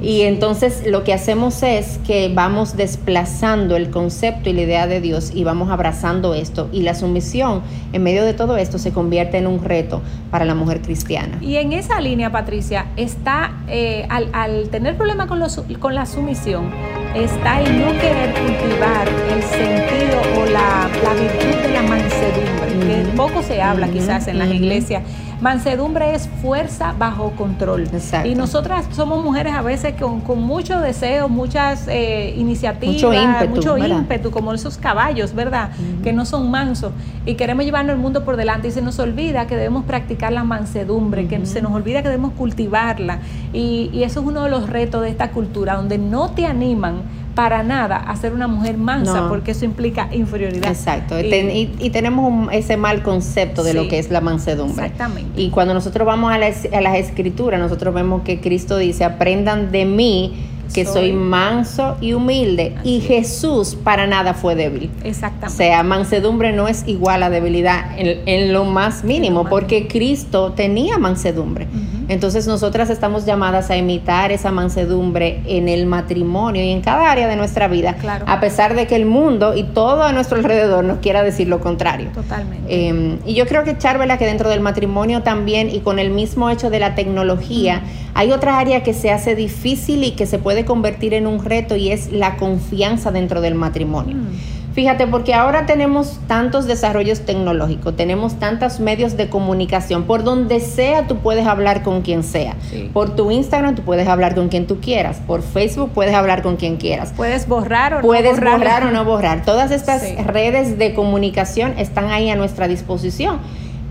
Y 0.00 0.22
entonces 0.22 0.86
lo 0.86 1.02
que 1.02 1.12
hacemos 1.12 1.64
es 1.64 1.98
que 2.06 2.30
vamos 2.32 2.76
desplazando 2.76 3.74
el 3.74 3.90
concepto 3.90 4.48
y 4.48 4.52
la 4.52 4.62
idea 4.62 4.86
de 4.86 5.00
Dios 5.00 5.32
y 5.34 5.42
vamos 5.42 5.68
abrazando 5.70 6.32
esto. 6.34 6.68
Y 6.72 6.82
la 6.82 6.94
sumisión 6.94 7.62
en 7.92 8.04
medio 8.04 8.24
de 8.24 8.34
todo 8.34 8.56
esto 8.56 8.78
se 8.78 8.92
convierte 8.92 9.38
en 9.38 9.48
un 9.48 9.64
reto 9.64 10.00
para 10.30 10.44
la 10.44 10.54
mujer 10.54 10.80
cristiana. 10.80 11.38
Y 11.40 11.56
en 11.56 11.72
esa 11.72 12.00
línea, 12.00 12.30
Patricia, 12.30 12.86
está, 12.96 13.56
eh, 13.66 14.06
al, 14.08 14.68
tener 14.70 14.96
problema 14.96 15.26
con, 15.26 15.42
con 15.80 15.94
la 15.96 16.06
sumisión, 16.06 16.70
está 17.16 17.60
el 17.60 17.80
no 17.80 17.90
querer 17.98 18.32
cultivar 18.34 19.08
el 19.34 19.42
sentido 19.42 20.20
o 20.40 20.46
la, 20.46 20.88
virtud 21.14 21.62
de 21.62 21.72
la 21.72 21.82
mansedumbre, 21.82 22.86
que 22.86 23.16
poco 23.16 23.42
se 23.42 23.60
habla 23.60 23.88
quizás 23.88 24.28
en 24.28 24.38
las 24.38 24.50
iglesias 24.52 25.02
Mansedumbre 25.40 26.14
es 26.14 26.28
fuerza 26.42 26.94
bajo 26.98 27.30
control. 27.32 27.88
Y 28.24 28.34
nosotras 28.34 28.86
somos 28.92 29.22
mujeres 29.22 29.54
a 29.54 29.62
veces 29.62 29.94
con, 29.98 30.20
con 30.20 30.42
mucho 30.42 30.80
deseo, 30.80 31.28
muchas 31.28 31.86
eh, 31.86 32.34
iniciativas, 32.36 33.48
mucho 33.48 33.78
ímpetu, 33.78 34.30
como 34.32 34.52
esos 34.52 34.78
caballos, 34.78 35.34
¿verdad? 35.34 35.70
Que 36.02 36.12
no 36.12 36.24
son 36.24 36.50
mansos. 36.50 36.92
Y 37.24 37.34
queremos 37.34 37.64
llevarnos 37.64 37.94
el 37.94 38.00
mundo 38.00 38.24
por 38.24 38.36
delante 38.36 38.68
y 38.68 38.70
se 38.72 38.82
nos 38.82 38.98
olvida 38.98 39.46
que 39.46 39.54
debemos 39.54 39.84
practicar 39.84 40.32
la 40.32 40.42
mansedumbre, 40.42 41.28
que 41.28 41.46
se 41.46 41.62
nos 41.62 41.72
olvida 41.72 42.02
que 42.02 42.08
debemos 42.08 42.32
cultivarla. 42.32 43.20
Y, 43.52 43.90
y 43.92 44.02
eso 44.02 44.20
es 44.20 44.26
uno 44.26 44.44
de 44.44 44.50
los 44.50 44.68
retos 44.68 45.02
de 45.02 45.10
esta 45.10 45.30
cultura, 45.30 45.76
donde 45.76 45.98
no 45.98 46.30
te 46.30 46.46
animan 46.46 47.02
para 47.38 47.62
nada 47.62 47.98
a 47.98 48.16
ser 48.16 48.32
una 48.32 48.48
mujer 48.48 48.78
mansa, 48.78 49.28
porque 49.28 49.52
eso 49.52 49.64
implica 49.64 50.08
inferioridad. 50.12 50.68
Exacto, 50.68 51.14
y, 51.20 51.90
tenemos 51.90 52.52
ese 52.52 52.76
mal 52.76 53.04
concepto 53.04 53.62
de 53.62 53.74
lo 53.74 53.86
que 53.86 54.00
es 54.00 54.10
la 54.10 54.20
mansedumbre. 54.20 54.86
Exactamente. 54.86 55.40
Y 55.40 55.50
cuando 55.50 55.72
nosotros 55.72 56.04
vamos 56.04 56.32
a, 56.32 56.38
las 56.38 56.96
escrituras, 56.96 57.60
nosotros 57.60 57.94
vemos 57.94 58.22
que 58.22 58.40
Cristo 58.40 58.76
dice, 58.76 59.04
aprendan 59.04 59.70
de 59.70 59.84
mí 59.84 60.46
que 60.74 60.84
soy, 60.84 61.12
manso 61.12 61.96
y 62.00 62.12
humilde. 62.12 62.74
y 62.82 63.00
Jesús 63.02 63.76
para 63.84 64.08
nada 64.08 64.34
fue 64.34 64.56
débil. 64.56 64.90
Exactamente. 65.04 65.46
O 65.46 65.56
sea, 65.56 65.84
mansedumbre 65.84 66.52
no 66.52 66.66
es 66.66 66.88
igual 66.88 67.22
a 67.22 67.30
debilidad 67.30 67.92
en, 67.96 68.52
lo 68.52 68.64
más 68.64 69.04
mínimo, 69.04 69.44
porque 69.44 69.86
Cristo 69.86 70.54
tenía 70.56 70.98
mansedumbre. 70.98 71.68
Entonces 72.08 72.46
nosotras 72.46 72.90
estamos 72.90 73.26
llamadas 73.26 73.70
a 73.70 73.76
imitar 73.76 74.32
esa 74.32 74.50
mansedumbre 74.50 75.42
en 75.46 75.68
el 75.68 75.86
matrimonio 75.86 76.62
y 76.62 76.70
en 76.70 76.80
cada 76.80 77.10
área 77.10 77.28
de 77.28 77.36
nuestra 77.36 77.68
vida, 77.68 77.94
claro. 77.94 78.24
a 78.26 78.40
pesar 78.40 78.74
de 78.74 78.86
que 78.86 78.96
el 78.96 79.04
mundo 79.04 79.54
y 79.54 79.64
todo 79.64 80.02
a 80.02 80.12
nuestro 80.12 80.38
alrededor 80.38 80.84
nos 80.84 80.98
quiera 80.98 81.22
decir 81.22 81.48
lo 81.48 81.60
contrario. 81.60 82.08
Totalmente. 82.14 82.88
Em, 82.88 83.18
y 83.26 83.34
yo 83.34 83.46
creo 83.46 83.64
que 83.64 83.76
Charvela, 83.76 84.18
que 84.18 84.26
dentro 84.26 84.48
del 84.48 84.60
matrimonio 84.60 85.22
también 85.22 85.68
y 85.68 85.80
con 85.80 85.98
el 85.98 86.10
mismo 86.10 86.50
hecho 86.50 86.70
de 86.70 86.80
la 86.80 86.94
tecnología, 86.94 87.82
hay 88.14 88.32
otra 88.32 88.58
área 88.58 88.82
que 88.82 88.94
se 88.94 89.10
hace 89.10 89.34
difícil 89.34 90.02
y 90.02 90.12
que 90.12 90.26
se 90.26 90.38
puede 90.38 90.64
convertir 90.64 91.14
en 91.14 91.26
un 91.26 91.44
reto 91.44 91.76
y 91.76 91.90
es 91.90 92.10
la 92.10 92.36
confianza 92.36 93.10
dentro 93.10 93.40
del 93.40 93.54
matrimonio. 93.54 94.16
Mm. 94.16 94.57
Fíjate, 94.74 95.06
porque 95.06 95.34
ahora 95.34 95.66
tenemos 95.66 96.20
tantos 96.28 96.66
desarrollos 96.66 97.20
tecnológicos, 97.20 97.96
tenemos 97.96 98.38
tantos 98.38 98.80
medios 98.80 99.16
de 99.16 99.28
comunicación, 99.28 100.04
por 100.04 100.22
donde 100.22 100.60
sea 100.60 101.06
tú 101.06 101.16
puedes 101.16 101.46
hablar 101.46 101.82
con 101.82 102.02
quien 102.02 102.22
sea. 102.22 102.54
Por 102.92 103.16
tu 103.16 103.30
Instagram 103.30 103.74
tú 103.74 103.82
puedes 103.82 104.06
hablar 104.06 104.34
con 104.34 104.48
quien 104.48 104.66
tú 104.66 104.80
quieras, 104.80 105.20
por 105.26 105.42
Facebook 105.42 105.90
puedes 105.94 106.14
hablar 106.14 106.42
con 106.42 106.56
quien 106.56 106.76
quieras. 106.76 107.12
Puedes 107.16 107.48
borrar 107.48 107.94
o 107.94 108.00
puedes 108.02 108.36
no 108.36 108.36
borrar. 108.36 108.58
borrar 108.58 108.82
o 108.84 108.90
no 108.90 109.04
borrar. 109.04 109.44
Todas 109.44 109.70
estas 109.70 110.02
redes 110.26 110.78
de 110.78 110.94
comunicación 110.94 111.74
están 111.78 112.10
ahí 112.10 112.30
a 112.30 112.36
nuestra 112.36 112.68
disposición 112.68 113.40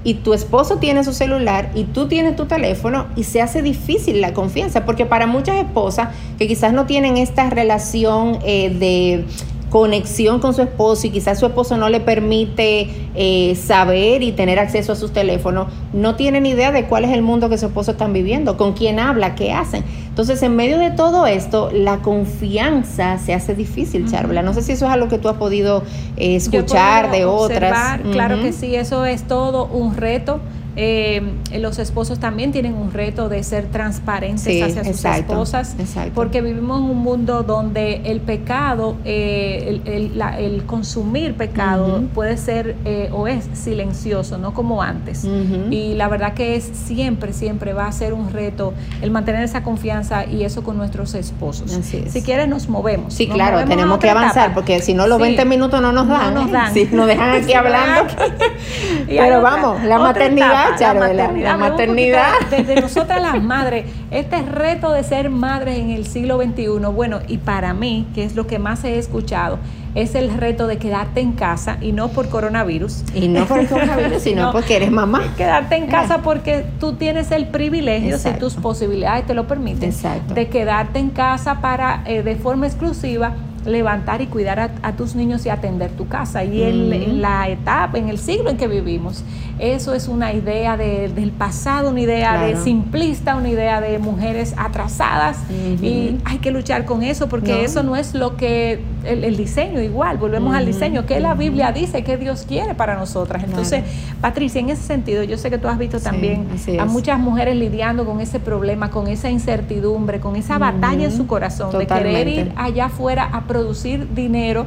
y 0.03 0.13
tu 0.13 0.33
esposo 0.33 0.77
tiene 0.77 1.03
su 1.03 1.11
celular 1.11 1.69
y 1.75 1.83
tú 1.83 2.07
tienes 2.07 2.37
tu 2.37 2.45
teléfono 2.45 3.07
y 3.17 3.25
se 3.25 3.41
hace 3.41 3.61
difícil 3.61 4.21
la 4.21 4.33
confianza, 4.33 4.85
porque 4.85 5.05
para 5.05 5.27
muchas 5.27 5.57
esposas 5.57 6.09
que 6.37 6.47
quizás 6.47 6.71
no 6.71 6.85
tienen 6.85 7.17
esta 7.17 7.49
relación 7.49 8.39
eh, 8.45 8.69
de 8.69 9.25
conexión 9.69 10.39
con 10.39 10.53
su 10.53 10.61
esposo 10.61 11.07
y 11.07 11.09
quizás 11.09 11.39
su 11.39 11.45
esposo 11.45 11.77
no 11.77 11.89
le 11.89 11.99
permite 11.99 12.89
eh, 13.15 13.55
saber 13.55 14.23
y 14.23 14.31
tener 14.31 14.59
acceso 14.59 14.93
a 14.93 14.95
sus 14.95 15.11
teléfonos, 15.11 15.67
no 15.93 16.15
tienen 16.15 16.45
idea 16.45 16.71
de 16.71 16.85
cuál 16.85 17.05
es 17.05 17.11
el 17.11 17.21
mundo 17.21 17.49
que 17.49 17.57
su 17.57 17.65
esposo 17.65 17.91
están 17.91 18.13
viviendo, 18.13 18.57
con 18.57 18.73
quién 18.73 18.99
habla, 18.99 19.35
qué 19.35 19.51
hacen. 19.51 19.83
Entonces, 20.07 20.41
en 20.41 20.55
medio 20.55 20.79
de 20.79 20.91
todo 20.91 21.27
esto, 21.27 21.69
la 21.71 21.97
confianza 21.97 23.19
se 23.19 23.33
hace 23.33 23.53
difícil, 23.53 24.09
Charla. 24.09 24.41
No 24.41 24.53
sé 24.53 24.61
si 24.63 24.71
eso 24.71 24.85
es 24.85 24.91
algo 24.91 25.09
que 25.09 25.19
tú 25.19 25.29
has 25.29 25.37
podido 25.37 25.83
eh, 26.15 26.35
escuchar 26.35 27.11
de 27.11 27.25
otras. 27.25 27.99
Claro 28.11 28.41
que 28.41 28.51
sí, 28.53 28.75
eso 28.75 29.05
es 29.05 29.27
todo 29.27 29.65
un 29.65 29.95
reto. 29.95 30.39
Eh, 30.79 31.23
los 31.57 31.79
esposos 31.79 32.19
también 32.19 32.51
tienen 32.51 32.75
un 32.75 32.93
reto 32.93 33.29
de 33.29 33.43
ser 33.43 33.65
transparentes 33.65 34.61
hacia 34.61 34.83
sus 34.83 35.03
esposas, 35.03 35.75
porque 36.13 36.41
vivimos 36.41 36.77
en 36.77 36.91
un 36.91 36.97
mundo 36.97 37.41
donde 37.41 38.01
el 38.05 38.21
pecado, 38.21 38.95
eh, 39.03 39.81
el, 39.85 40.63
consumir 40.67 41.33
pecado 41.33 42.03
puede 42.13 42.37
ser 42.37 42.75
eh, 42.85 43.09
o 43.11 43.27
es 43.27 43.49
silencioso, 43.53 44.37
no 44.37 44.53
como 44.53 44.83
antes. 44.83 45.27
Y 45.71 45.95
la 45.95 46.07
verdad 46.09 46.35
que 46.35 46.55
es 46.55 46.69
siempre, 46.71 47.33
siempre 47.33 47.73
va 47.73 47.87
a 47.87 47.91
ser 47.91 48.13
un 48.13 48.31
reto 48.31 48.73
el 49.01 49.09
mantener 49.09 49.43
esa 49.43 49.63
confianza 49.63 50.25
y 50.25 50.43
eso 50.43 50.63
con 50.63 50.77
nuestros 50.77 51.15
esposos. 51.15 51.71
Si 51.71 52.21
quieres 52.21 52.47
nos 52.47 52.69
movemos. 52.69 53.15
Sí, 53.15 53.27
claro, 53.27 53.67
tenemos 53.67 53.97
que 53.97 54.11
avanzar, 54.11 54.53
porque 54.53 54.79
si 54.81 54.93
no 54.93 55.07
los 55.07 55.19
20 55.19 55.43
minutos 55.45 55.81
no 55.81 55.91
nos 55.91 56.07
dan. 56.07 56.35
No 56.35 56.43
nos 56.43 56.51
dan. 56.51 56.71
Si 56.71 56.85
nos 56.85 57.07
dejan 57.07 57.31
aquí 57.31 57.53
hablando. 57.55 58.13
Pero 59.07 59.41
vamos, 59.41 59.81
la 59.83 59.97
maternidad 59.97 60.66
la 60.79 60.93
maternidad. 60.93 61.57
maternidad. 61.57 62.31
Desde 62.49 62.81
nosotras 62.81 63.21
las 63.21 63.41
madres, 63.41 63.85
este 64.11 64.41
reto 64.41 64.91
de 64.91 65.03
ser 65.03 65.29
madres 65.29 65.79
en 65.79 65.91
el 65.91 66.05
siglo 66.05 66.41
XXI, 66.41 66.67
bueno, 66.93 67.19
y 67.27 67.37
para 67.37 67.73
mí, 67.73 68.07
que 68.13 68.23
es 68.23 68.35
lo 68.35 68.47
que 68.47 68.59
más 68.59 68.83
he 68.83 68.97
escuchado, 68.97 69.59
es 69.95 70.13
el 70.13 70.31
reto 70.31 70.67
de 70.67 70.77
quedarte 70.77 71.21
en 71.21 71.31
casa 71.31 71.77
y 71.81 71.91
no 71.91 72.09
por 72.09 72.29
coronavirus. 72.29 73.03
Y 73.15 73.27
no 73.27 73.45
por 73.45 73.65
coronavirus, 73.67 74.21
sino 74.21 74.51
porque 74.51 74.75
eres 74.75 74.91
mamá. 74.91 75.33
Quedarte 75.35 75.75
en 75.75 75.87
casa 75.87 76.19
porque 76.19 76.65
tú 76.79 76.93
tienes 76.93 77.31
el 77.31 77.47
privilegio, 77.47 78.17
si 78.19 78.31
tus 78.33 78.53
posibilidades 78.55 79.25
te 79.25 79.33
lo 79.33 79.47
permiten, 79.47 79.91
de 80.33 80.47
quedarte 80.49 80.99
en 80.99 81.09
casa 81.09 81.61
para 81.61 82.03
eh, 82.05 82.21
de 82.21 82.35
forma 82.35 82.67
exclusiva 82.67 83.33
levantar 83.67 84.21
y 84.21 84.27
cuidar 84.27 84.71
a, 84.81 84.91
tus 84.93 85.15
niños 85.15 85.45
y 85.45 85.49
atender 85.49 85.91
tu 85.91 86.07
casa. 86.07 86.43
Y 86.43 86.63
en, 86.63 87.21
la 87.21 87.49
etapa, 87.49 87.97
en 87.97 88.09
el 88.09 88.17
siglo 88.17 88.49
en 88.49 88.57
que 88.57 88.67
vivimos, 88.67 89.23
eso 89.59 89.93
es 89.93 90.07
una 90.07 90.33
idea 90.33 90.77
del 90.77 91.31
pasado, 91.31 91.89
una 91.89 92.01
idea 92.01 92.41
de 92.41 92.55
simplista, 92.55 93.35
una 93.35 93.49
idea 93.49 93.81
de 93.81 93.99
mujeres 93.99 94.53
atrasadas. 94.57 95.37
Y 95.51 96.17
hay 96.25 96.39
que 96.39 96.51
luchar 96.51 96.85
con 96.85 97.03
eso 97.03 97.27
porque 97.27 97.63
eso 97.63 97.83
no 97.83 97.95
es 97.95 98.13
lo 98.13 98.37
que 98.37 98.81
el, 99.07 99.37
diseño 99.37 99.81
igual, 99.81 100.17
volvemos 100.17 100.55
al 100.55 100.65
diseño, 100.65 101.05
que 101.05 101.19
la 101.19 101.33
Biblia 101.33 101.71
dice 101.71 102.03
que 102.03 102.17
Dios 102.17 102.45
quiere 102.47 102.75
para 102.75 102.95
nosotras. 102.95 103.43
Entonces, 103.43 103.83
Patricia, 104.21 104.59
en 104.59 104.69
ese 104.69 104.83
sentido, 104.83 105.23
yo 105.23 105.37
sé 105.37 105.49
que 105.49 105.57
tú 105.57 105.67
has 105.67 105.77
visto 105.77 105.99
también 105.99 106.47
a 106.79 106.85
muchas 106.85 107.19
mujeres 107.19 107.55
lidiando 107.55 108.05
con 108.05 108.21
ese 108.21 108.39
problema, 108.39 108.89
con 108.89 109.07
esa 109.07 109.29
incertidumbre, 109.29 110.19
con 110.19 110.35
esa 110.35 110.57
batalla 110.57 111.05
en 111.05 111.11
su 111.11 111.27
corazón 111.27 111.77
de 111.77 111.87
querer 111.87 112.27
ir 112.27 112.51
allá 112.55 112.85
afuera 112.85 113.29
a 113.31 113.47
producir 113.47 114.13
dinero 114.13 114.65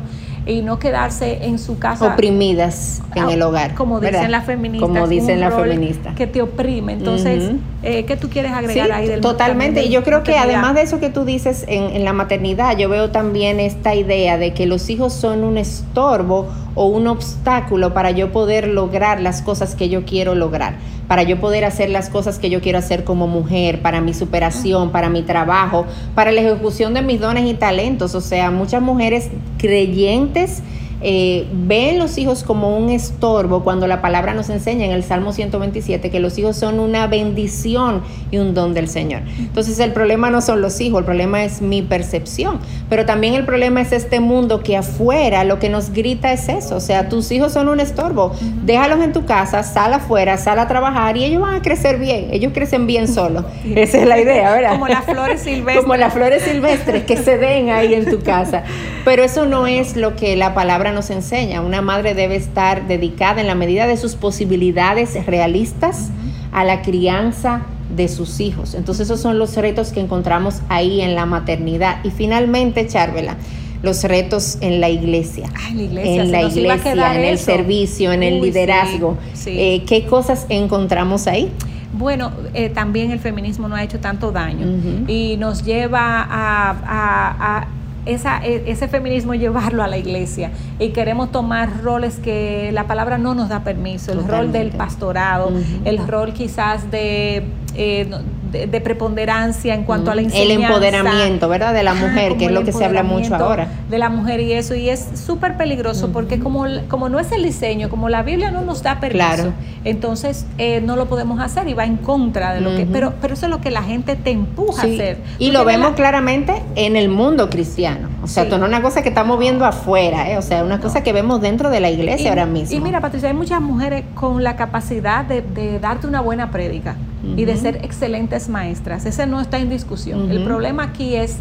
y 0.50 0.62
no 0.62 0.78
quedarse 0.78 1.44
en 1.44 1.58
su 1.58 1.78
casa 1.78 2.14
oprimidas 2.14 3.02
en 3.14 3.30
el 3.30 3.42
hogar 3.42 3.74
como 3.74 4.00
dicen 4.00 4.30
las 4.30 4.44
feministas 4.44 4.88
como 4.88 5.06
dicen 5.08 5.40
las 5.40 5.54
feministas. 5.54 6.14
que 6.14 6.26
te 6.26 6.42
oprime. 6.42 6.94
Entonces 6.94 7.52
eh, 7.82 8.04
qué 8.04 8.16
tú 8.16 8.28
quieres 8.28 8.52
agregar 8.52 8.92
ahí 8.92 9.06
del 9.06 9.20
totalmente. 9.20 9.84
Y 9.84 9.90
yo 9.90 10.02
creo 10.02 10.22
que 10.22 10.36
además 10.36 10.74
de 10.74 10.82
eso 10.82 11.00
que 11.00 11.08
tú 11.08 11.24
dices 11.24 11.64
en, 11.68 11.96
en 11.96 12.04
la 12.04 12.12
maternidad 12.12 12.76
yo 12.76 12.88
veo 12.88 13.10
también 13.10 13.60
esta 13.60 13.94
idea 13.94 14.38
de 14.38 14.52
que 14.52 14.66
los 14.66 14.90
hijos 14.90 15.12
son 15.12 15.44
un 15.44 15.58
estorbo 15.58 16.48
o 16.74 16.86
un 16.86 17.06
obstáculo 17.06 17.92
para 17.94 18.10
yo 18.10 18.32
poder 18.32 18.68
lograr 18.68 19.20
las 19.20 19.42
cosas 19.42 19.74
que 19.74 19.88
yo 19.88 20.04
quiero 20.04 20.34
lograr, 20.34 20.74
para 21.08 21.22
yo 21.22 21.40
poder 21.40 21.64
hacer 21.64 21.90
las 21.90 22.08
cosas 22.08 22.38
que 22.38 22.50
yo 22.50 22.60
quiero 22.60 22.78
hacer 22.78 23.04
como 23.04 23.26
mujer, 23.26 23.82
para 23.82 24.00
mi 24.00 24.14
superación, 24.14 24.90
para 24.90 25.08
mi 25.08 25.22
trabajo, 25.22 25.86
para 26.14 26.32
la 26.32 26.40
ejecución 26.40 26.94
de 26.94 27.02
mis 27.02 27.20
dones 27.20 27.46
y 27.46 27.54
talentos. 27.54 28.14
O 28.14 28.20
sea, 28.20 28.50
muchas 28.50 28.82
mujeres 28.82 29.30
creyentes 29.58 30.62
eh, 31.02 31.46
ven 31.52 31.98
los 31.98 32.18
hijos 32.18 32.44
como 32.44 32.76
un 32.76 32.90
estorbo 32.90 33.64
cuando 33.64 33.86
la 33.86 34.02
palabra 34.02 34.34
nos 34.34 34.50
enseña 34.50 34.84
en 34.84 34.92
el 34.92 35.02
Salmo 35.02 35.32
127 35.32 36.10
que 36.10 36.20
los 36.20 36.36
hijos 36.38 36.56
son 36.56 36.80
una 36.80 37.06
bendición 37.06 38.02
y 38.30 38.38
un 38.38 38.54
don 38.54 38.74
del 38.74 38.88
Señor. 38.88 39.22
Entonces 39.38 39.78
el 39.78 39.92
problema 39.92 40.30
no 40.30 40.40
son 40.40 40.60
los 40.60 40.80
hijos, 40.80 41.00
el 41.00 41.04
problema 41.04 41.44
es 41.44 41.62
mi 41.62 41.82
percepción, 41.82 42.58
pero 42.88 43.06
también 43.06 43.34
el 43.34 43.44
problema 43.44 43.80
es 43.80 43.92
este 43.92 44.20
mundo 44.20 44.62
que 44.62 44.76
afuera 44.76 45.44
lo 45.44 45.58
que 45.58 45.68
nos 45.68 45.90
grita 45.90 46.32
es 46.32 46.48
eso, 46.48 46.76
o 46.76 46.80
sea, 46.80 47.08
tus 47.08 47.30
hijos 47.32 47.52
son 47.52 47.68
un 47.68 47.80
estorbo, 47.80 48.32
déjalos 48.64 49.00
en 49.00 49.12
tu 49.12 49.24
casa, 49.24 49.62
sal 49.62 49.94
afuera, 49.94 50.36
sal 50.36 50.58
a 50.58 50.68
trabajar 50.68 51.16
y 51.16 51.24
ellos 51.24 51.40
van 51.40 51.54
a 51.54 51.62
crecer 51.62 51.98
bien, 51.98 52.28
ellos 52.32 52.52
crecen 52.52 52.86
bien 52.86 53.08
solos. 53.08 53.44
Esa 53.64 53.98
es 53.98 54.06
la 54.06 54.20
idea, 54.20 54.52
¿verdad? 54.52 54.72
Como 54.72 54.88
las 54.88 55.04
flores 55.04 55.40
silvestres. 55.40 55.80
Como 55.80 55.96
las 55.96 56.12
flores 56.12 56.42
silvestres 56.42 57.04
que 57.04 57.16
se 57.16 57.38
den 57.38 57.70
ahí 57.70 57.94
en 57.94 58.04
tu 58.10 58.20
casa. 58.20 58.64
Pero 59.04 59.22
eso 59.22 59.46
no 59.46 59.66
es 59.66 59.96
lo 59.96 60.16
que 60.16 60.36
la 60.36 60.54
palabra 60.54 60.89
nos 60.92 61.10
enseña. 61.10 61.60
Una 61.60 61.82
madre 61.82 62.14
debe 62.14 62.36
estar 62.36 62.86
dedicada 62.88 63.40
en 63.40 63.46
la 63.46 63.54
medida 63.54 63.86
de 63.86 63.96
sus 63.96 64.14
posibilidades 64.14 65.26
realistas 65.26 66.10
a 66.52 66.64
la 66.64 66.82
crianza 66.82 67.62
de 67.94 68.08
sus 68.08 68.40
hijos. 68.40 68.74
Entonces 68.74 69.06
esos 69.06 69.20
son 69.20 69.38
los 69.38 69.56
retos 69.56 69.92
que 69.92 70.00
encontramos 70.00 70.60
ahí 70.68 71.00
en 71.00 71.14
la 71.14 71.26
maternidad. 71.26 72.04
Y 72.04 72.10
finalmente, 72.10 72.86
Charvela, 72.86 73.36
los 73.82 74.04
retos 74.04 74.58
en 74.60 74.80
la 74.80 74.88
iglesia. 74.88 75.50
en 75.70 75.76
la 75.76 75.82
iglesia, 75.82 76.22
en, 76.22 76.32
la 76.32 76.42
iglesia, 76.42 77.14
en 77.14 77.24
el 77.24 77.38
servicio, 77.38 78.12
en 78.12 78.22
el 78.22 78.40
liderazgo. 78.40 79.16
Eh, 79.46 79.82
¿Qué 79.86 80.04
cosas 80.06 80.46
encontramos 80.48 81.26
ahí? 81.26 81.50
Bueno, 81.92 82.30
eh, 82.54 82.68
también 82.68 83.10
el 83.10 83.18
feminismo 83.18 83.68
no 83.68 83.74
ha 83.74 83.82
hecho 83.82 83.98
tanto 83.98 84.30
daño 84.30 84.66
y 85.08 85.36
nos 85.38 85.64
lleva 85.64 86.24
a 86.30 87.66
esa, 88.06 88.44
e, 88.44 88.70
ese 88.70 88.88
feminismo 88.88 89.34
llevarlo 89.34 89.82
a 89.82 89.88
la 89.88 89.98
iglesia. 89.98 90.50
Y 90.78 90.90
queremos 90.90 91.32
tomar 91.32 91.82
roles 91.82 92.16
que 92.16 92.70
la 92.72 92.86
palabra 92.86 93.18
no 93.18 93.34
nos 93.34 93.48
da 93.48 93.60
permiso, 93.64 94.12
el 94.12 94.26
rol 94.26 94.52
del 94.52 94.70
pastorado, 94.70 95.50
el 95.84 95.98
rol 96.06 96.32
quizás 96.32 96.90
de, 96.90 97.44
eh, 97.74 98.10
de, 98.50 98.80
preponderancia 98.80 99.74
en 99.74 99.84
cuanto 99.84 100.10
a 100.10 100.14
la 100.14 100.22
enseñanza. 100.22 100.54
El 100.54 100.62
empoderamiento, 100.62 101.48
¿verdad? 101.48 101.74
De 101.74 101.82
la 101.82 101.94
mujer, 101.94 102.36
que 102.36 102.46
es 102.46 102.52
lo 102.52 102.64
que 102.64 102.72
se 102.72 102.84
habla 102.84 103.02
mucho 103.02 103.34
ahora. 103.34 103.68
De 103.88 103.98
la 103.98 104.08
mujer 104.08 104.40
y 104.40 104.52
eso, 104.52 104.74
y 104.74 104.88
es 104.88 105.08
súper 105.14 105.56
peligroso 105.56 106.10
porque 106.12 106.40
como, 106.40 106.64
como 106.88 107.08
no 107.08 107.18
es 107.18 107.32
el 107.32 107.42
diseño, 107.42 107.88
como 107.88 108.08
la 108.08 108.22
Biblia 108.22 108.50
no 108.50 108.62
nos 108.62 108.82
da 108.82 109.00
permiso, 109.00 109.52
entonces 109.84 110.46
eh, 110.58 110.80
no 110.80 110.96
lo 110.96 111.06
podemos 111.06 111.40
hacer 111.40 111.68
y 111.68 111.74
va 111.74 111.84
en 111.84 111.96
contra 111.96 112.54
de 112.54 112.60
lo 112.60 112.76
que... 112.76 112.86
Pero, 112.86 113.14
pero 113.20 113.34
eso 113.34 113.46
es 113.46 113.50
lo 113.50 113.60
que 113.60 113.70
la 113.70 113.82
gente 113.82 114.16
te 114.16 114.30
empuja 114.30 114.82
a 114.82 114.84
hacer. 114.86 115.18
Y 115.38 115.52
lo 115.52 115.64
vemos 115.64 115.92
claramente 115.92 116.62
en 116.74 116.96
el 116.96 117.08
mundo 117.08 117.50
cristiano. 117.50 118.08
O 118.22 118.26
sea, 118.26 118.44
esto 118.44 118.58
no 118.58 118.66
es 118.66 118.68
una 118.68 118.82
cosa 118.82 119.02
que 119.02 119.08
estamos 119.08 119.38
viendo 119.38 119.64
afuera, 119.64 120.30
¿eh? 120.30 120.38
o 120.38 120.42
sea, 120.42 120.62
una 120.62 120.80
cosa 120.80 121.02
que 121.02 121.12
vemos 121.12 121.40
dentro 121.40 121.70
de 121.70 121.80
la 121.80 121.90
iglesia 121.90 122.30
ahora 122.30 122.46
mismo. 122.46 122.76
Y 122.76 122.80
mira, 122.80 123.00
Patricia, 123.00 123.28
hay 123.28 123.34
muchas 123.34 123.60
mujeres 123.60 124.04
con 124.14 124.42
la 124.42 124.56
capacidad 124.56 125.24
de, 125.24 125.78
darte 125.80 126.06
una 126.06 126.20
buena 126.20 126.50
prédica 126.50 126.96
y 127.36 127.44
de 127.44 127.56
ser 127.56 127.76
excelentes 127.84 128.48
maestras. 128.48 129.06
Ese 129.06 129.26
no 129.26 129.40
está 129.40 129.58
en 129.58 129.70
discusión. 129.70 130.30
El 130.30 130.44
problema 130.44 130.84
aquí 130.84 131.16
es 131.16 131.38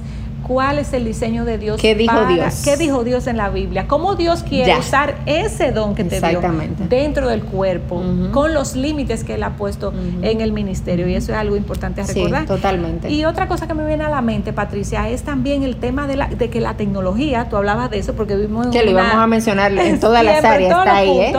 cuál 0.50 0.80
es 0.80 0.94
el 0.94 1.06
diseño 1.06 1.46
de 1.46 1.58
Dios. 1.58 1.80
¿Qué 1.80 1.96
dijo 1.96 2.26
Dios? 2.26 2.62
¿Qué 2.64 2.78
dijo 2.78 3.04
Dios 3.04 3.28
en 3.28 3.38
la 3.38 3.50
Biblia? 3.50 3.88
¿Cómo 3.88 4.16
Dios 4.16 4.44
quiere 4.44 4.78
usar 4.78 5.16
ese 5.26 5.72
don 5.72 5.96
que 5.96 6.04
te 6.04 6.20
dio 6.20 6.42
dentro 6.90 7.30
del 7.30 7.44
cuerpo, 7.44 8.02
con 8.32 8.54
los 8.54 8.76
límites 8.76 9.24
que 9.24 9.36
Él 9.36 9.44
ha 9.44 9.52
puesto 9.52 9.94
en 10.22 10.42
el 10.42 10.52
ministerio? 10.52 11.08
Y 11.08 11.16
eso 11.16 11.32
es 11.32 11.38
algo 11.38 11.56
importante 11.56 12.02
a 12.02 12.06
recordar. 12.06 12.42
Sí, 12.42 12.48
totalmente. 12.48 13.10
Y 13.10 13.26
otra 13.26 13.48
cosa 13.48 13.68
que 13.68 13.74
me 13.74 13.86
viene 13.86 14.04
a 14.04 14.10
la 14.10 14.22
mente, 14.22 14.54
Patricia, 14.54 15.10
es 15.10 15.24
también 15.24 15.64
el 15.64 15.78
tema 15.78 16.08
de, 16.08 16.16
la, 16.16 16.28
de 16.28 16.50
que 16.50 16.62
la 16.62 16.76
tecnología, 16.76 17.48
tú 17.50 17.58
hablabas 17.58 17.90
de 17.92 18.00
eso 18.00 18.14
porque 18.16 18.36
vimos... 18.36 18.68
Que 18.68 18.84
lo 18.84 18.92
íbamos 18.92 19.16
a 19.16 19.28
mencionar 19.28 19.72
en 19.72 20.00
todas 20.00 20.24
las 20.24 20.44
áreas, 20.44 20.72
está 20.72 20.96
ahí, 20.96 21.20
¿eh? 21.20 21.34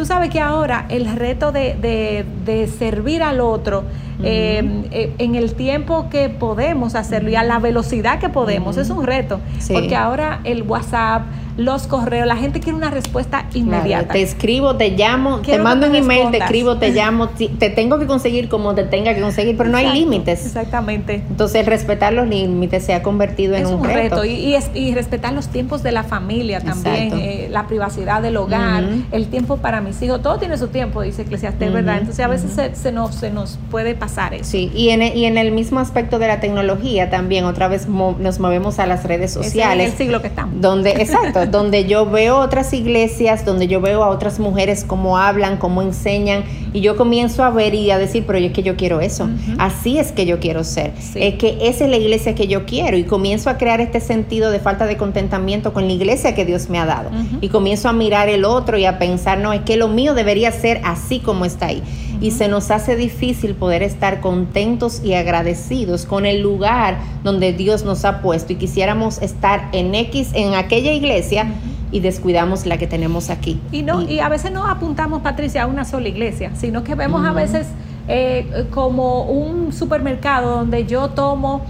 Tú 0.00 0.06
sabes 0.06 0.30
que 0.30 0.40
ahora 0.40 0.86
el 0.88 1.14
reto 1.14 1.52
de, 1.52 1.74
de, 1.74 2.24
de 2.46 2.68
servir 2.68 3.22
al 3.22 3.38
otro 3.38 3.84
eh, 4.22 5.12
en 5.18 5.34
el 5.34 5.52
tiempo 5.52 6.08
que 6.08 6.30
podemos 6.30 6.94
hacerlo 6.94 7.28
y 7.28 7.34
a 7.34 7.42
la 7.42 7.58
velocidad 7.58 8.18
que 8.18 8.30
podemos. 8.30 8.78
Es 8.78 8.88
un 8.88 9.04
reto, 9.04 9.40
porque 9.70 9.94
ahora 9.94 10.40
el 10.44 10.62
WhatsApp, 10.62 11.24
los 11.60 11.86
correos, 11.86 12.26
la 12.26 12.36
gente 12.36 12.58
quiere 12.60 12.76
una 12.76 12.90
respuesta 12.90 13.46
inmediata. 13.52 14.14
te 14.14 14.22
escribo, 14.22 14.76
te 14.76 14.90
llamo, 14.90 15.40
te 15.40 15.58
mando 15.58 15.88
un 15.88 15.94
email, 15.94 16.30
te 16.30 16.38
escribo, 16.38 16.78
te 16.78 16.90
llamo, 16.92 17.28
te 17.28 17.68
tengo 17.68 17.98
que 17.98 18.06
conseguir 18.06 18.48
como 18.48 18.74
te 18.74 18.84
tenga 18.84 19.14
que 19.14 19.20
conseguir, 19.20 19.58
pero 19.58 19.68
no 19.68 19.76
hay 19.76 19.92
límites. 19.92 20.46
Exactamente. 20.46 21.22
Entonces, 21.28 21.66
respetar 21.66 22.14
los 22.14 22.26
límites 22.26 22.84
se 22.84 22.94
ha 22.94 23.02
convertido 23.02 23.56
en 23.56 23.66
un, 23.66 23.84
reto. 23.84 24.24
Y, 24.24 24.56
y, 24.74 24.94
respetar 24.94 25.34
los 25.34 25.48
tiempos 25.48 25.82
de 25.82 25.92
la 25.92 26.02
familia 26.02 26.60
también, 26.60 27.12
eh, 27.18 27.48
la 27.50 27.66
privacidad 27.66 28.22
del 28.22 28.38
hogar, 28.38 28.84
el 29.12 29.26
tiempo 29.26 29.58
para 29.58 29.82
mis 29.82 30.00
hijos, 30.00 30.22
todo 30.22 30.38
tiene 30.38 30.56
su 30.56 30.68
tiempo, 30.68 31.02
dice 31.02 31.22
Eclesiastés, 31.22 31.72
¿verdad? 31.72 31.98
Entonces, 31.98 32.24
a 32.24 32.28
veces 32.28 32.52
se, 32.52 32.74
se, 32.74 32.90
nos, 32.90 33.14
se 33.14 33.30
nos 33.30 33.58
puede 33.70 33.94
pasar 33.94 34.32
eso. 34.32 34.44
Sí, 34.44 34.70
y 34.74 34.88
en, 34.88 35.02
y 35.02 35.26
en 35.26 35.36
el 35.36 35.52
mismo 35.52 35.78
aspecto 35.78 36.18
de 36.18 36.26
la 36.26 36.40
tecnología 36.40 37.10
también, 37.10 37.44
otra 37.44 37.68
vez 37.68 37.86
nos 37.86 38.38
movemos 38.38 38.78
a 38.78 38.86
las 38.86 39.04
redes 39.04 39.32
sociales. 39.32 39.88
es 39.88 39.92
el 39.92 39.98
siglo 39.98 40.22
que 40.22 40.28
estamos. 40.28 40.58
Donde, 40.58 40.92
exacto, 40.92 41.49
donde 41.50 41.86
yo 41.86 42.06
veo 42.06 42.38
otras 42.38 42.72
iglesias, 42.72 43.44
donde 43.44 43.66
yo 43.66 43.80
veo 43.80 44.02
a 44.04 44.08
otras 44.08 44.38
mujeres 44.38 44.84
cómo 44.84 45.18
hablan, 45.18 45.56
cómo 45.56 45.82
enseñan, 45.82 46.44
y 46.72 46.80
yo 46.80 46.96
comienzo 46.96 47.44
a 47.44 47.50
ver 47.50 47.74
y 47.74 47.90
a 47.90 47.98
decir, 47.98 48.24
pero 48.26 48.38
es 48.38 48.52
que 48.52 48.62
yo 48.62 48.76
quiero 48.76 49.00
eso, 49.00 49.28
así 49.58 49.98
es 49.98 50.12
que 50.12 50.26
yo 50.26 50.38
quiero 50.38 50.64
ser, 50.64 50.92
es 51.14 51.34
que 51.34 51.58
esa 51.62 51.84
es 51.84 51.90
la 51.90 51.96
iglesia 51.96 52.34
que 52.34 52.46
yo 52.46 52.64
quiero, 52.66 52.96
y 52.96 53.04
comienzo 53.04 53.50
a 53.50 53.58
crear 53.58 53.80
este 53.80 54.00
sentido 54.00 54.50
de 54.50 54.60
falta 54.60 54.86
de 54.86 54.96
contentamiento 54.96 55.72
con 55.72 55.86
la 55.86 55.92
iglesia 55.92 56.34
que 56.34 56.44
Dios 56.44 56.68
me 56.70 56.78
ha 56.78 56.86
dado, 56.86 57.10
y 57.40 57.48
comienzo 57.48 57.88
a 57.88 57.92
mirar 57.92 58.28
el 58.28 58.44
otro 58.44 58.78
y 58.78 58.84
a 58.84 58.98
pensar, 58.98 59.38
no, 59.38 59.52
es 59.52 59.62
que 59.62 59.76
lo 59.76 59.88
mío 59.88 60.14
debería 60.14 60.52
ser 60.52 60.80
así 60.84 61.18
como 61.18 61.44
está 61.44 61.66
ahí, 61.66 61.82
y 62.20 62.32
se 62.32 62.48
nos 62.48 62.70
hace 62.70 62.96
difícil 62.96 63.54
poder 63.54 63.82
estar 63.82 64.20
contentos 64.20 65.02
y 65.02 65.14
agradecidos 65.14 66.06
con 66.06 66.26
el 66.26 66.40
lugar 66.40 66.98
donde 67.24 67.52
Dios 67.52 67.84
nos 67.84 68.04
ha 68.04 68.20
puesto, 68.20 68.52
y 68.52 68.56
quisiéramos 68.56 69.22
estar 69.22 69.68
en 69.72 69.94
X, 69.94 70.30
en 70.34 70.54
aquella 70.54 70.92
iglesia, 70.92 71.52
y 71.92 72.00
descuidamos 72.00 72.66
la 72.66 72.78
que 72.78 72.86
tenemos 72.86 73.30
aquí. 73.30 73.60
Y, 73.72 73.82
no, 73.82 74.02
y, 74.02 74.20
a 74.20 74.28
veces 74.28 74.52
no 74.52 74.66
apuntamos, 74.66 75.22
Patricia, 75.22 75.64
a 75.64 75.66
una 75.66 75.84
sola 75.84 76.08
iglesia, 76.08 76.52
sino 76.54 76.84
que 76.84 76.94
vemos 76.94 77.26
a 77.26 77.32
veces 77.32 77.66
eh, 78.06 78.66
como 78.70 79.24
un 79.24 79.72
supermercado 79.72 80.56
donde 80.56 80.86
yo 80.86 81.10
tomo 81.10 81.62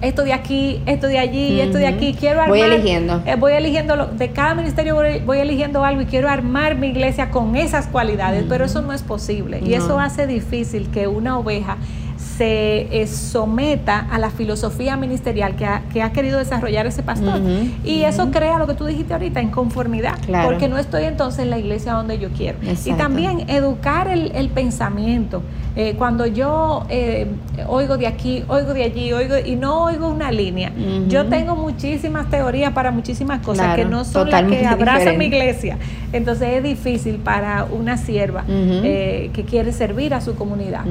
esto 0.00 0.24
de 0.24 0.32
aquí, 0.32 0.82
esto 0.86 1.06
de 1.06 1.18
allí, 1.18 1.60
esto 1.60 1.78
de 1.78 1.86
aquí, 1.86 2.14
quiero 2.18 2.40
armar. 2.40 2.48
Voy 2.48 2.60
eligiendo. 2.60 3.22
Eh, 3.26 3.36
voy 3.36 3.52
eligiendo, 3.52 4.06
de 4.06 4.30
cada 4.30 4.54
ministerio 4.54 4.94
voy, 4.94 5.38
eligiendo 5.38 5.84
algo 5.84 6.02
y 6.02 6.06
quiero 6.06 6.28
armar 6.28 6.76
mi 6.76 6.88
iglesia 6.88 7.30
con 7.30 7.56
esas 7.56 7.86
cualidades, 7.86 8.44
pero 8.48 8.64
eso 8.64 8.82
no 8.82 8.92
es 8.92 9.02
posible. 9.02 9.60
Y 9.64 9.74
eso 9.74 9.98
hace 9.98 10.26
difícil 10.26 10.88
que 10.90 11.06
una 11.06 11.38
oveja 11.38 11.78
se 12.36 13.02
eh, 13.02 13.06
someta 13.06 14.06
a 14.10 14.18
la 14.18 14.30
filosofía 14.30 14.96
ministerial 14.96 15.56
que 15.56 15.64
ha, 15.64 15.82
que 15.92 16.02
ha 16.02 16.12
querido 16.12 16.38
desarrollar 16.38 16.86
ese 16.86 17.02
pastor. 17.02 17.40
y 17.84 18.02
eso 18.02 18.30
crea 18.30 18.58
lo 18.58 18.66
que 18.66 18.74
tú 18.74 18.84
dijiste 18.84 19.14
ahorita, 19.14 19.40
inconformidad, 19.40 20.16
porque 20.44 20.68
no 20.68 20.76
estoy 20.78 21.04
entonces 21.04 21.40
en 21.40 21.50
la 21.50 21.58
iglesia 21.58 21.92
donde 21.92 22.18
yo 22.18 22.30
quiero. 22.30 22.58
Y 22.84 22.92
también 22.92 23.48
educar 23.48 24.08
el, 24.08 24.32
el 24.34 24.50
pensamiento. 24.50 25.42
Eh, 25.76 25.94
cuando 25.98 26.26
yo 26.26 26.86
eh, 26.88 27.26
oigo 27.68 27.98
de 27.98 28.06
aquí, 28.06 28.42
oigo 28.48 28.72
de 28.72 28.84
allí, 28.84 29.12
oigo 29.12 29.34
y 29.38 29.56
no 29.56 29.84
oigo 29.84 30.08
una 30.08 30.32
línea, 30.32 30.72
yo 31.08 31.26
tengo 31.26 31.54
muchísimas 31.54 32.30
teorías 32.30 32.72
para 32.72 32.90
muchísimas 32.90 33.42
cosas 33.42 33.76
que 33.76 33.84
no 33.84 34.04
son 34.04 34.30
las 34.30 34.42
que 34.44 34.66
abraza 34.66 35.12
mi 35.12 35.26
iglesia. 35.26 35.76
Entonces 36.12 36.48
es 36.54 36.62
difícil 36.62 37.16
para 37.16 37.64
una 37.64 37.98
sierva 37.98 38.44
que 38.46 39.44
quiere 39.48 39.72
servir 39.72 40.14
a 40.14 40.20
su 40.20 40.34
comunidad 40.34 40.84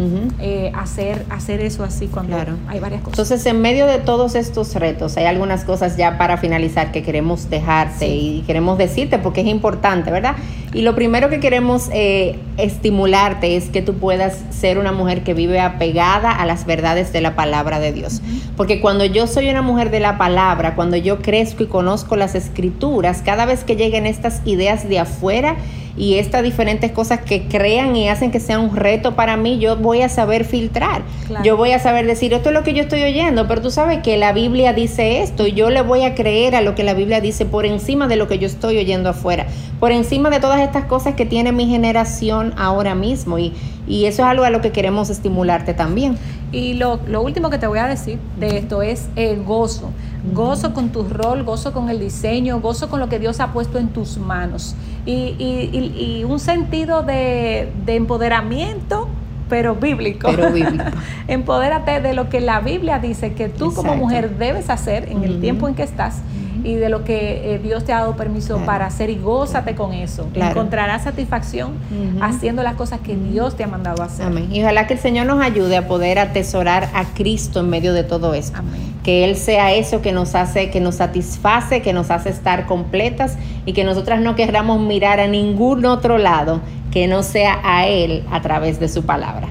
hacer 0.74 1.26
hacer 1.30 1.62
eso 1.62 1.84
así 1.84 2.08
cuando 2.08 2.38
hay 2.67 2.80
varias 2.80 3.02
cosas. 3.02 3.19
Entonces, 3.19 3.45
en 3.45 3.62
medio 3.62 3.88
de 3.88 4.00
todos 4.00 4.36
estos 4.36 4.76
retos, 4.76 5.17
hay 5.17 5.26
algunas 5.26 5.63
cosas 5.63 5.98
ya 5.98 6.17
para 6.17 6.38
finalizar 6.38 6.91
que 6.91 7.02
queremos 7.02 7.50
dejarte 7.50 8.08
y 8.08 8.43
queremos 8.45 8.78
decirte 8.78 9.17
porque 9.17 9.41
es 9.41 9.48
importante, 9.48 10.12
¿verdad? 10.12 10.36
Y 10.75 10.81
lo 10.81 10.93
primero 10.93 11.29
que 11.29 11.39
queremos 11.39 11.89
eh, 11.93 12.38
estimularte 12.57 13.55
es 13.55 13.69
que 13.69 13.81
tú 13.81 13.93
puedas 13.93 14.43
ser 14.49 14.77
una 14.77 14.91
mujer 14.91 15.23
que 15.23 15.33
vive 15.33 15.61
apegada 15.61 16.31
a 16.31 16.45
las 16.45 16.65
verdades 16.65 17.13
de 17.13 17.21
la 17.21 17.33
palabra 17.33 17.79
de 17.79 17.93
Dios. 17.93 18.21
Porque 18.57 18.81
cuando 18.81 19.05
yo 19.05 19.25
soy 19.25 19.49
una 19.49 19.61
mujer 19.61 19.89
de 19.89 20.01
la 20.01 20.17
palabra, 20.17 20.75
cuando 20.75 20.97
yo 20.97 21.21
crezco 21.21 21.63
y 21.63 21.67
conozco 21.67 22.17
las 22.17 22.35
escrituras, 22.35 23.21
cada 23.23 23.45
vez 23.45 23.63
que 23.63 23.77
lleguen 23.77 24.05
estas 24.05 24.41
ideas 24.43 24.89
de 24.89 24.99
afuera, 24.99 25.55
y 25.97 26.15
estas 26.15 26.43
diferentes 26.43 26.91
cosas 26.91 27.21
que 27.21 27.47
crean 27.47 27.95
y 27.95 28.10
hacen 28.10 28.31
que 28.31 28.39
sea 28.39 28.60
un 28.60 28.75
reto 28.75 29.15
para 29.15 29.38
mí, 29.38 29.60
yo 29.60 29.77
voy 29.77 30.01
a 30.01 30.10
saber 30.10 30.43
filtrar. 30.43 31.03
Yo 31.43 31.58
voy 31.58 31.71
a 31.71 31.79
saber 31.79 32.05
decir, 32.05 32.34
esto 32.34 32.49
es 32.49 32.53
lo 32.53 32.63
que 32.63 32.73
yo 32.73 32.84
estoy 32.84 33.03
oyendo, 33.03 33.47
pero 33.47 33.62
tú 33.62 33.71
sabes 33.71 33.99
que 34.01 34.17
la 34.17 34.34
Biblia 34.34 34.73
dice 34.73 35.21
esto 35.21 35.47
y 35.47 35.53
yo 35.53 35.69
le 35.69 35.81
voy 35.81 36.03
a 36.03 36.13
creer 36.15 36.55
a 36.55 36.62
lo 36.62 36.75
que 36.75 36.84
la 36.84 36.93
Biblia 36.93 37.21
dice 37.21 37.45
por 37.45 37.65
encima 37.65 38.08
de 38.08 38.17
lo 38.17 38.27
que 38.27 38.39
yo 38.39 38.47
estoy 38.47 38.77
oyendo 38.77 39.10
afuera, 39.10 39.47
por 39.79 39.91
encima 39.91 40.29
de 40.29 40.39
todas 40.39 40.62
estas 40.62 40.86
cosas 40.86 41.15
que 41.15 41.25
tiene 41.25 41.51
mi 41.51 41.67
generación 41.67 42.53
ahora 42.58 42.95
mismo. 42.95 43.39
Y, 43.39 43.53
Y 43.88 44.05
eso 44.05 44.23
es 44.23 44.27
algo 44.27 44.43
a 44.43 44.49
lo 44.49 44.62
que 44.62 44.71
queremos 44.71 45.10
estimularte 45.10 45.73
también. 45.73 46.17
Y 46.51 46.73
lo, 46.73 46.99
último 47.21 47.49
que 47.49 47.58
te 47.58 47.67
voy 47.67 47.79
a 47.79 47.88
decir 47.88 48.17
de 48.39 48.58
esto 48.58 48.81
es 48.81 49.10
el 49.15 49.43
gozo. 49.43 49.91
Gozo 50.34 50.73
con 50.73 50.89
tu 50.89 51.03
rol, 51.03 51.43
gozo 51.43 51.73
con 51.73 51.89
el 51.89 51.99
diseño, 51.99 52.62
gozo 52.62 52.89
con 52.89 53.01
lo 53.01 53.10
que 53.10 53.19
Dios 53.19 53.41
ha 53.41 53.51
puesto 53.51 53.77
en 53.77 53.89
tus 53.89 54.17
manos. 54.17 54.73
Y, 55.05 56.23
un 56.27 56.39
sentido 56.39 57.03
de, 57.03 57.69
empoderamiento 57.87 59.07
pero 59.47 59.75
bíblico. 59.75 60.27
Pero 60.31 60.51
bíblico. 60.51 60.83
Empodérate 61.27 62.01
de 62.01 62.13
lo 62.13 62.29
que 62.29 62.41
la 62.41 62.61
Biblia 62.61 62.97
dice 62.97 63.33
que 63.33 63.47
tú 63.47 63.73
como 63.73 63.95
mujer 63.95 64.37
debes 64.37 64.71
hacer 64.71 65.07
en 65.09 65.23
el 65.23 65.39
tiempo 65.39 65.67
en 65.67 65.75
que 65.75 65.83
estás 65.83 66.21
y 66.63 66.75
de 66.75 66.89
lo 66.89 67.03
que 67.03 67.53
eh, 67.53 67.59
Dios 67.59 67.85
te 67.85 67.93
ha 67.93 67.99
dado 67.99 68.15
permiso 68.15 68.57
para 68.65 68.87
hacer 68.87 69.11
y 69.11 69.17
gózate 69.17 69.75
con 69.75 69.93
eso. 69.93 70.27
Encontrarás 70.33 71.03
satisfacción 71.03 71.73
haciendo 72.21 72.63
las 72.63 72.73
cosas 72.73 73.01
que 73.01 73.15
Dios 73.15 73.55
te 73.55 73.63
ha 73.63 73.67
mandado 73.67 74.01
a 74.01 74.07
hacer. 74.07 74.25
Amén. 74.25 74.49
Y 74.51 74.63
ojalá 74.63 74.87
que 74.87 74.95
el 74.95 74.99
Señor 74.99 75.27
nos 75.27 75.41
ayude 75.41 75.77
a 75.77 75.87
poder 75.87 76.17
atesorar 76.17 76.89
a 76.95 77.05
Cristo 77.13 77.59
en 77.59 77.69
medio 77.69 77.93
de 77.93 78.03
todo 78.03 78.33
esto. 78.33 78.57
Amén. 78.57 78.94
Que 79.05 79.23
Él 79.23 79.35
sea 79.35 79.71
eso 79.71 80.01
que 80.01 80.11
nos 80.11 80.33
hace, 80.33 80.71
que 80.71 80.81
nos 80.81 80.95
satisface, 80.95 81.83
que 81.83 81.93
nos 81.93 82.09
hace 82.09 82.29
estar 82.29 82.65
completas 82.65 83.37
y 83.63 83.73
que 83.73 83.83
nosotras 83.83 84.19
no 84.19 84.35
queramos 84.35 84.81
mirar 84.81 85.19
a 85.19 85.27
ningún 85.27 85.85
otro 85.85 86.17
lado 86.17 86.59
que 86.91 87.07
no 87.07 87.21
sea 87.21 87.59
a 87.63 87.87
Él 87.87 88.23
a 88.31 88.41
través 88.41 88.79
de 88.79 88.89
su 88.89 89.05
palabra. 89.05 89.47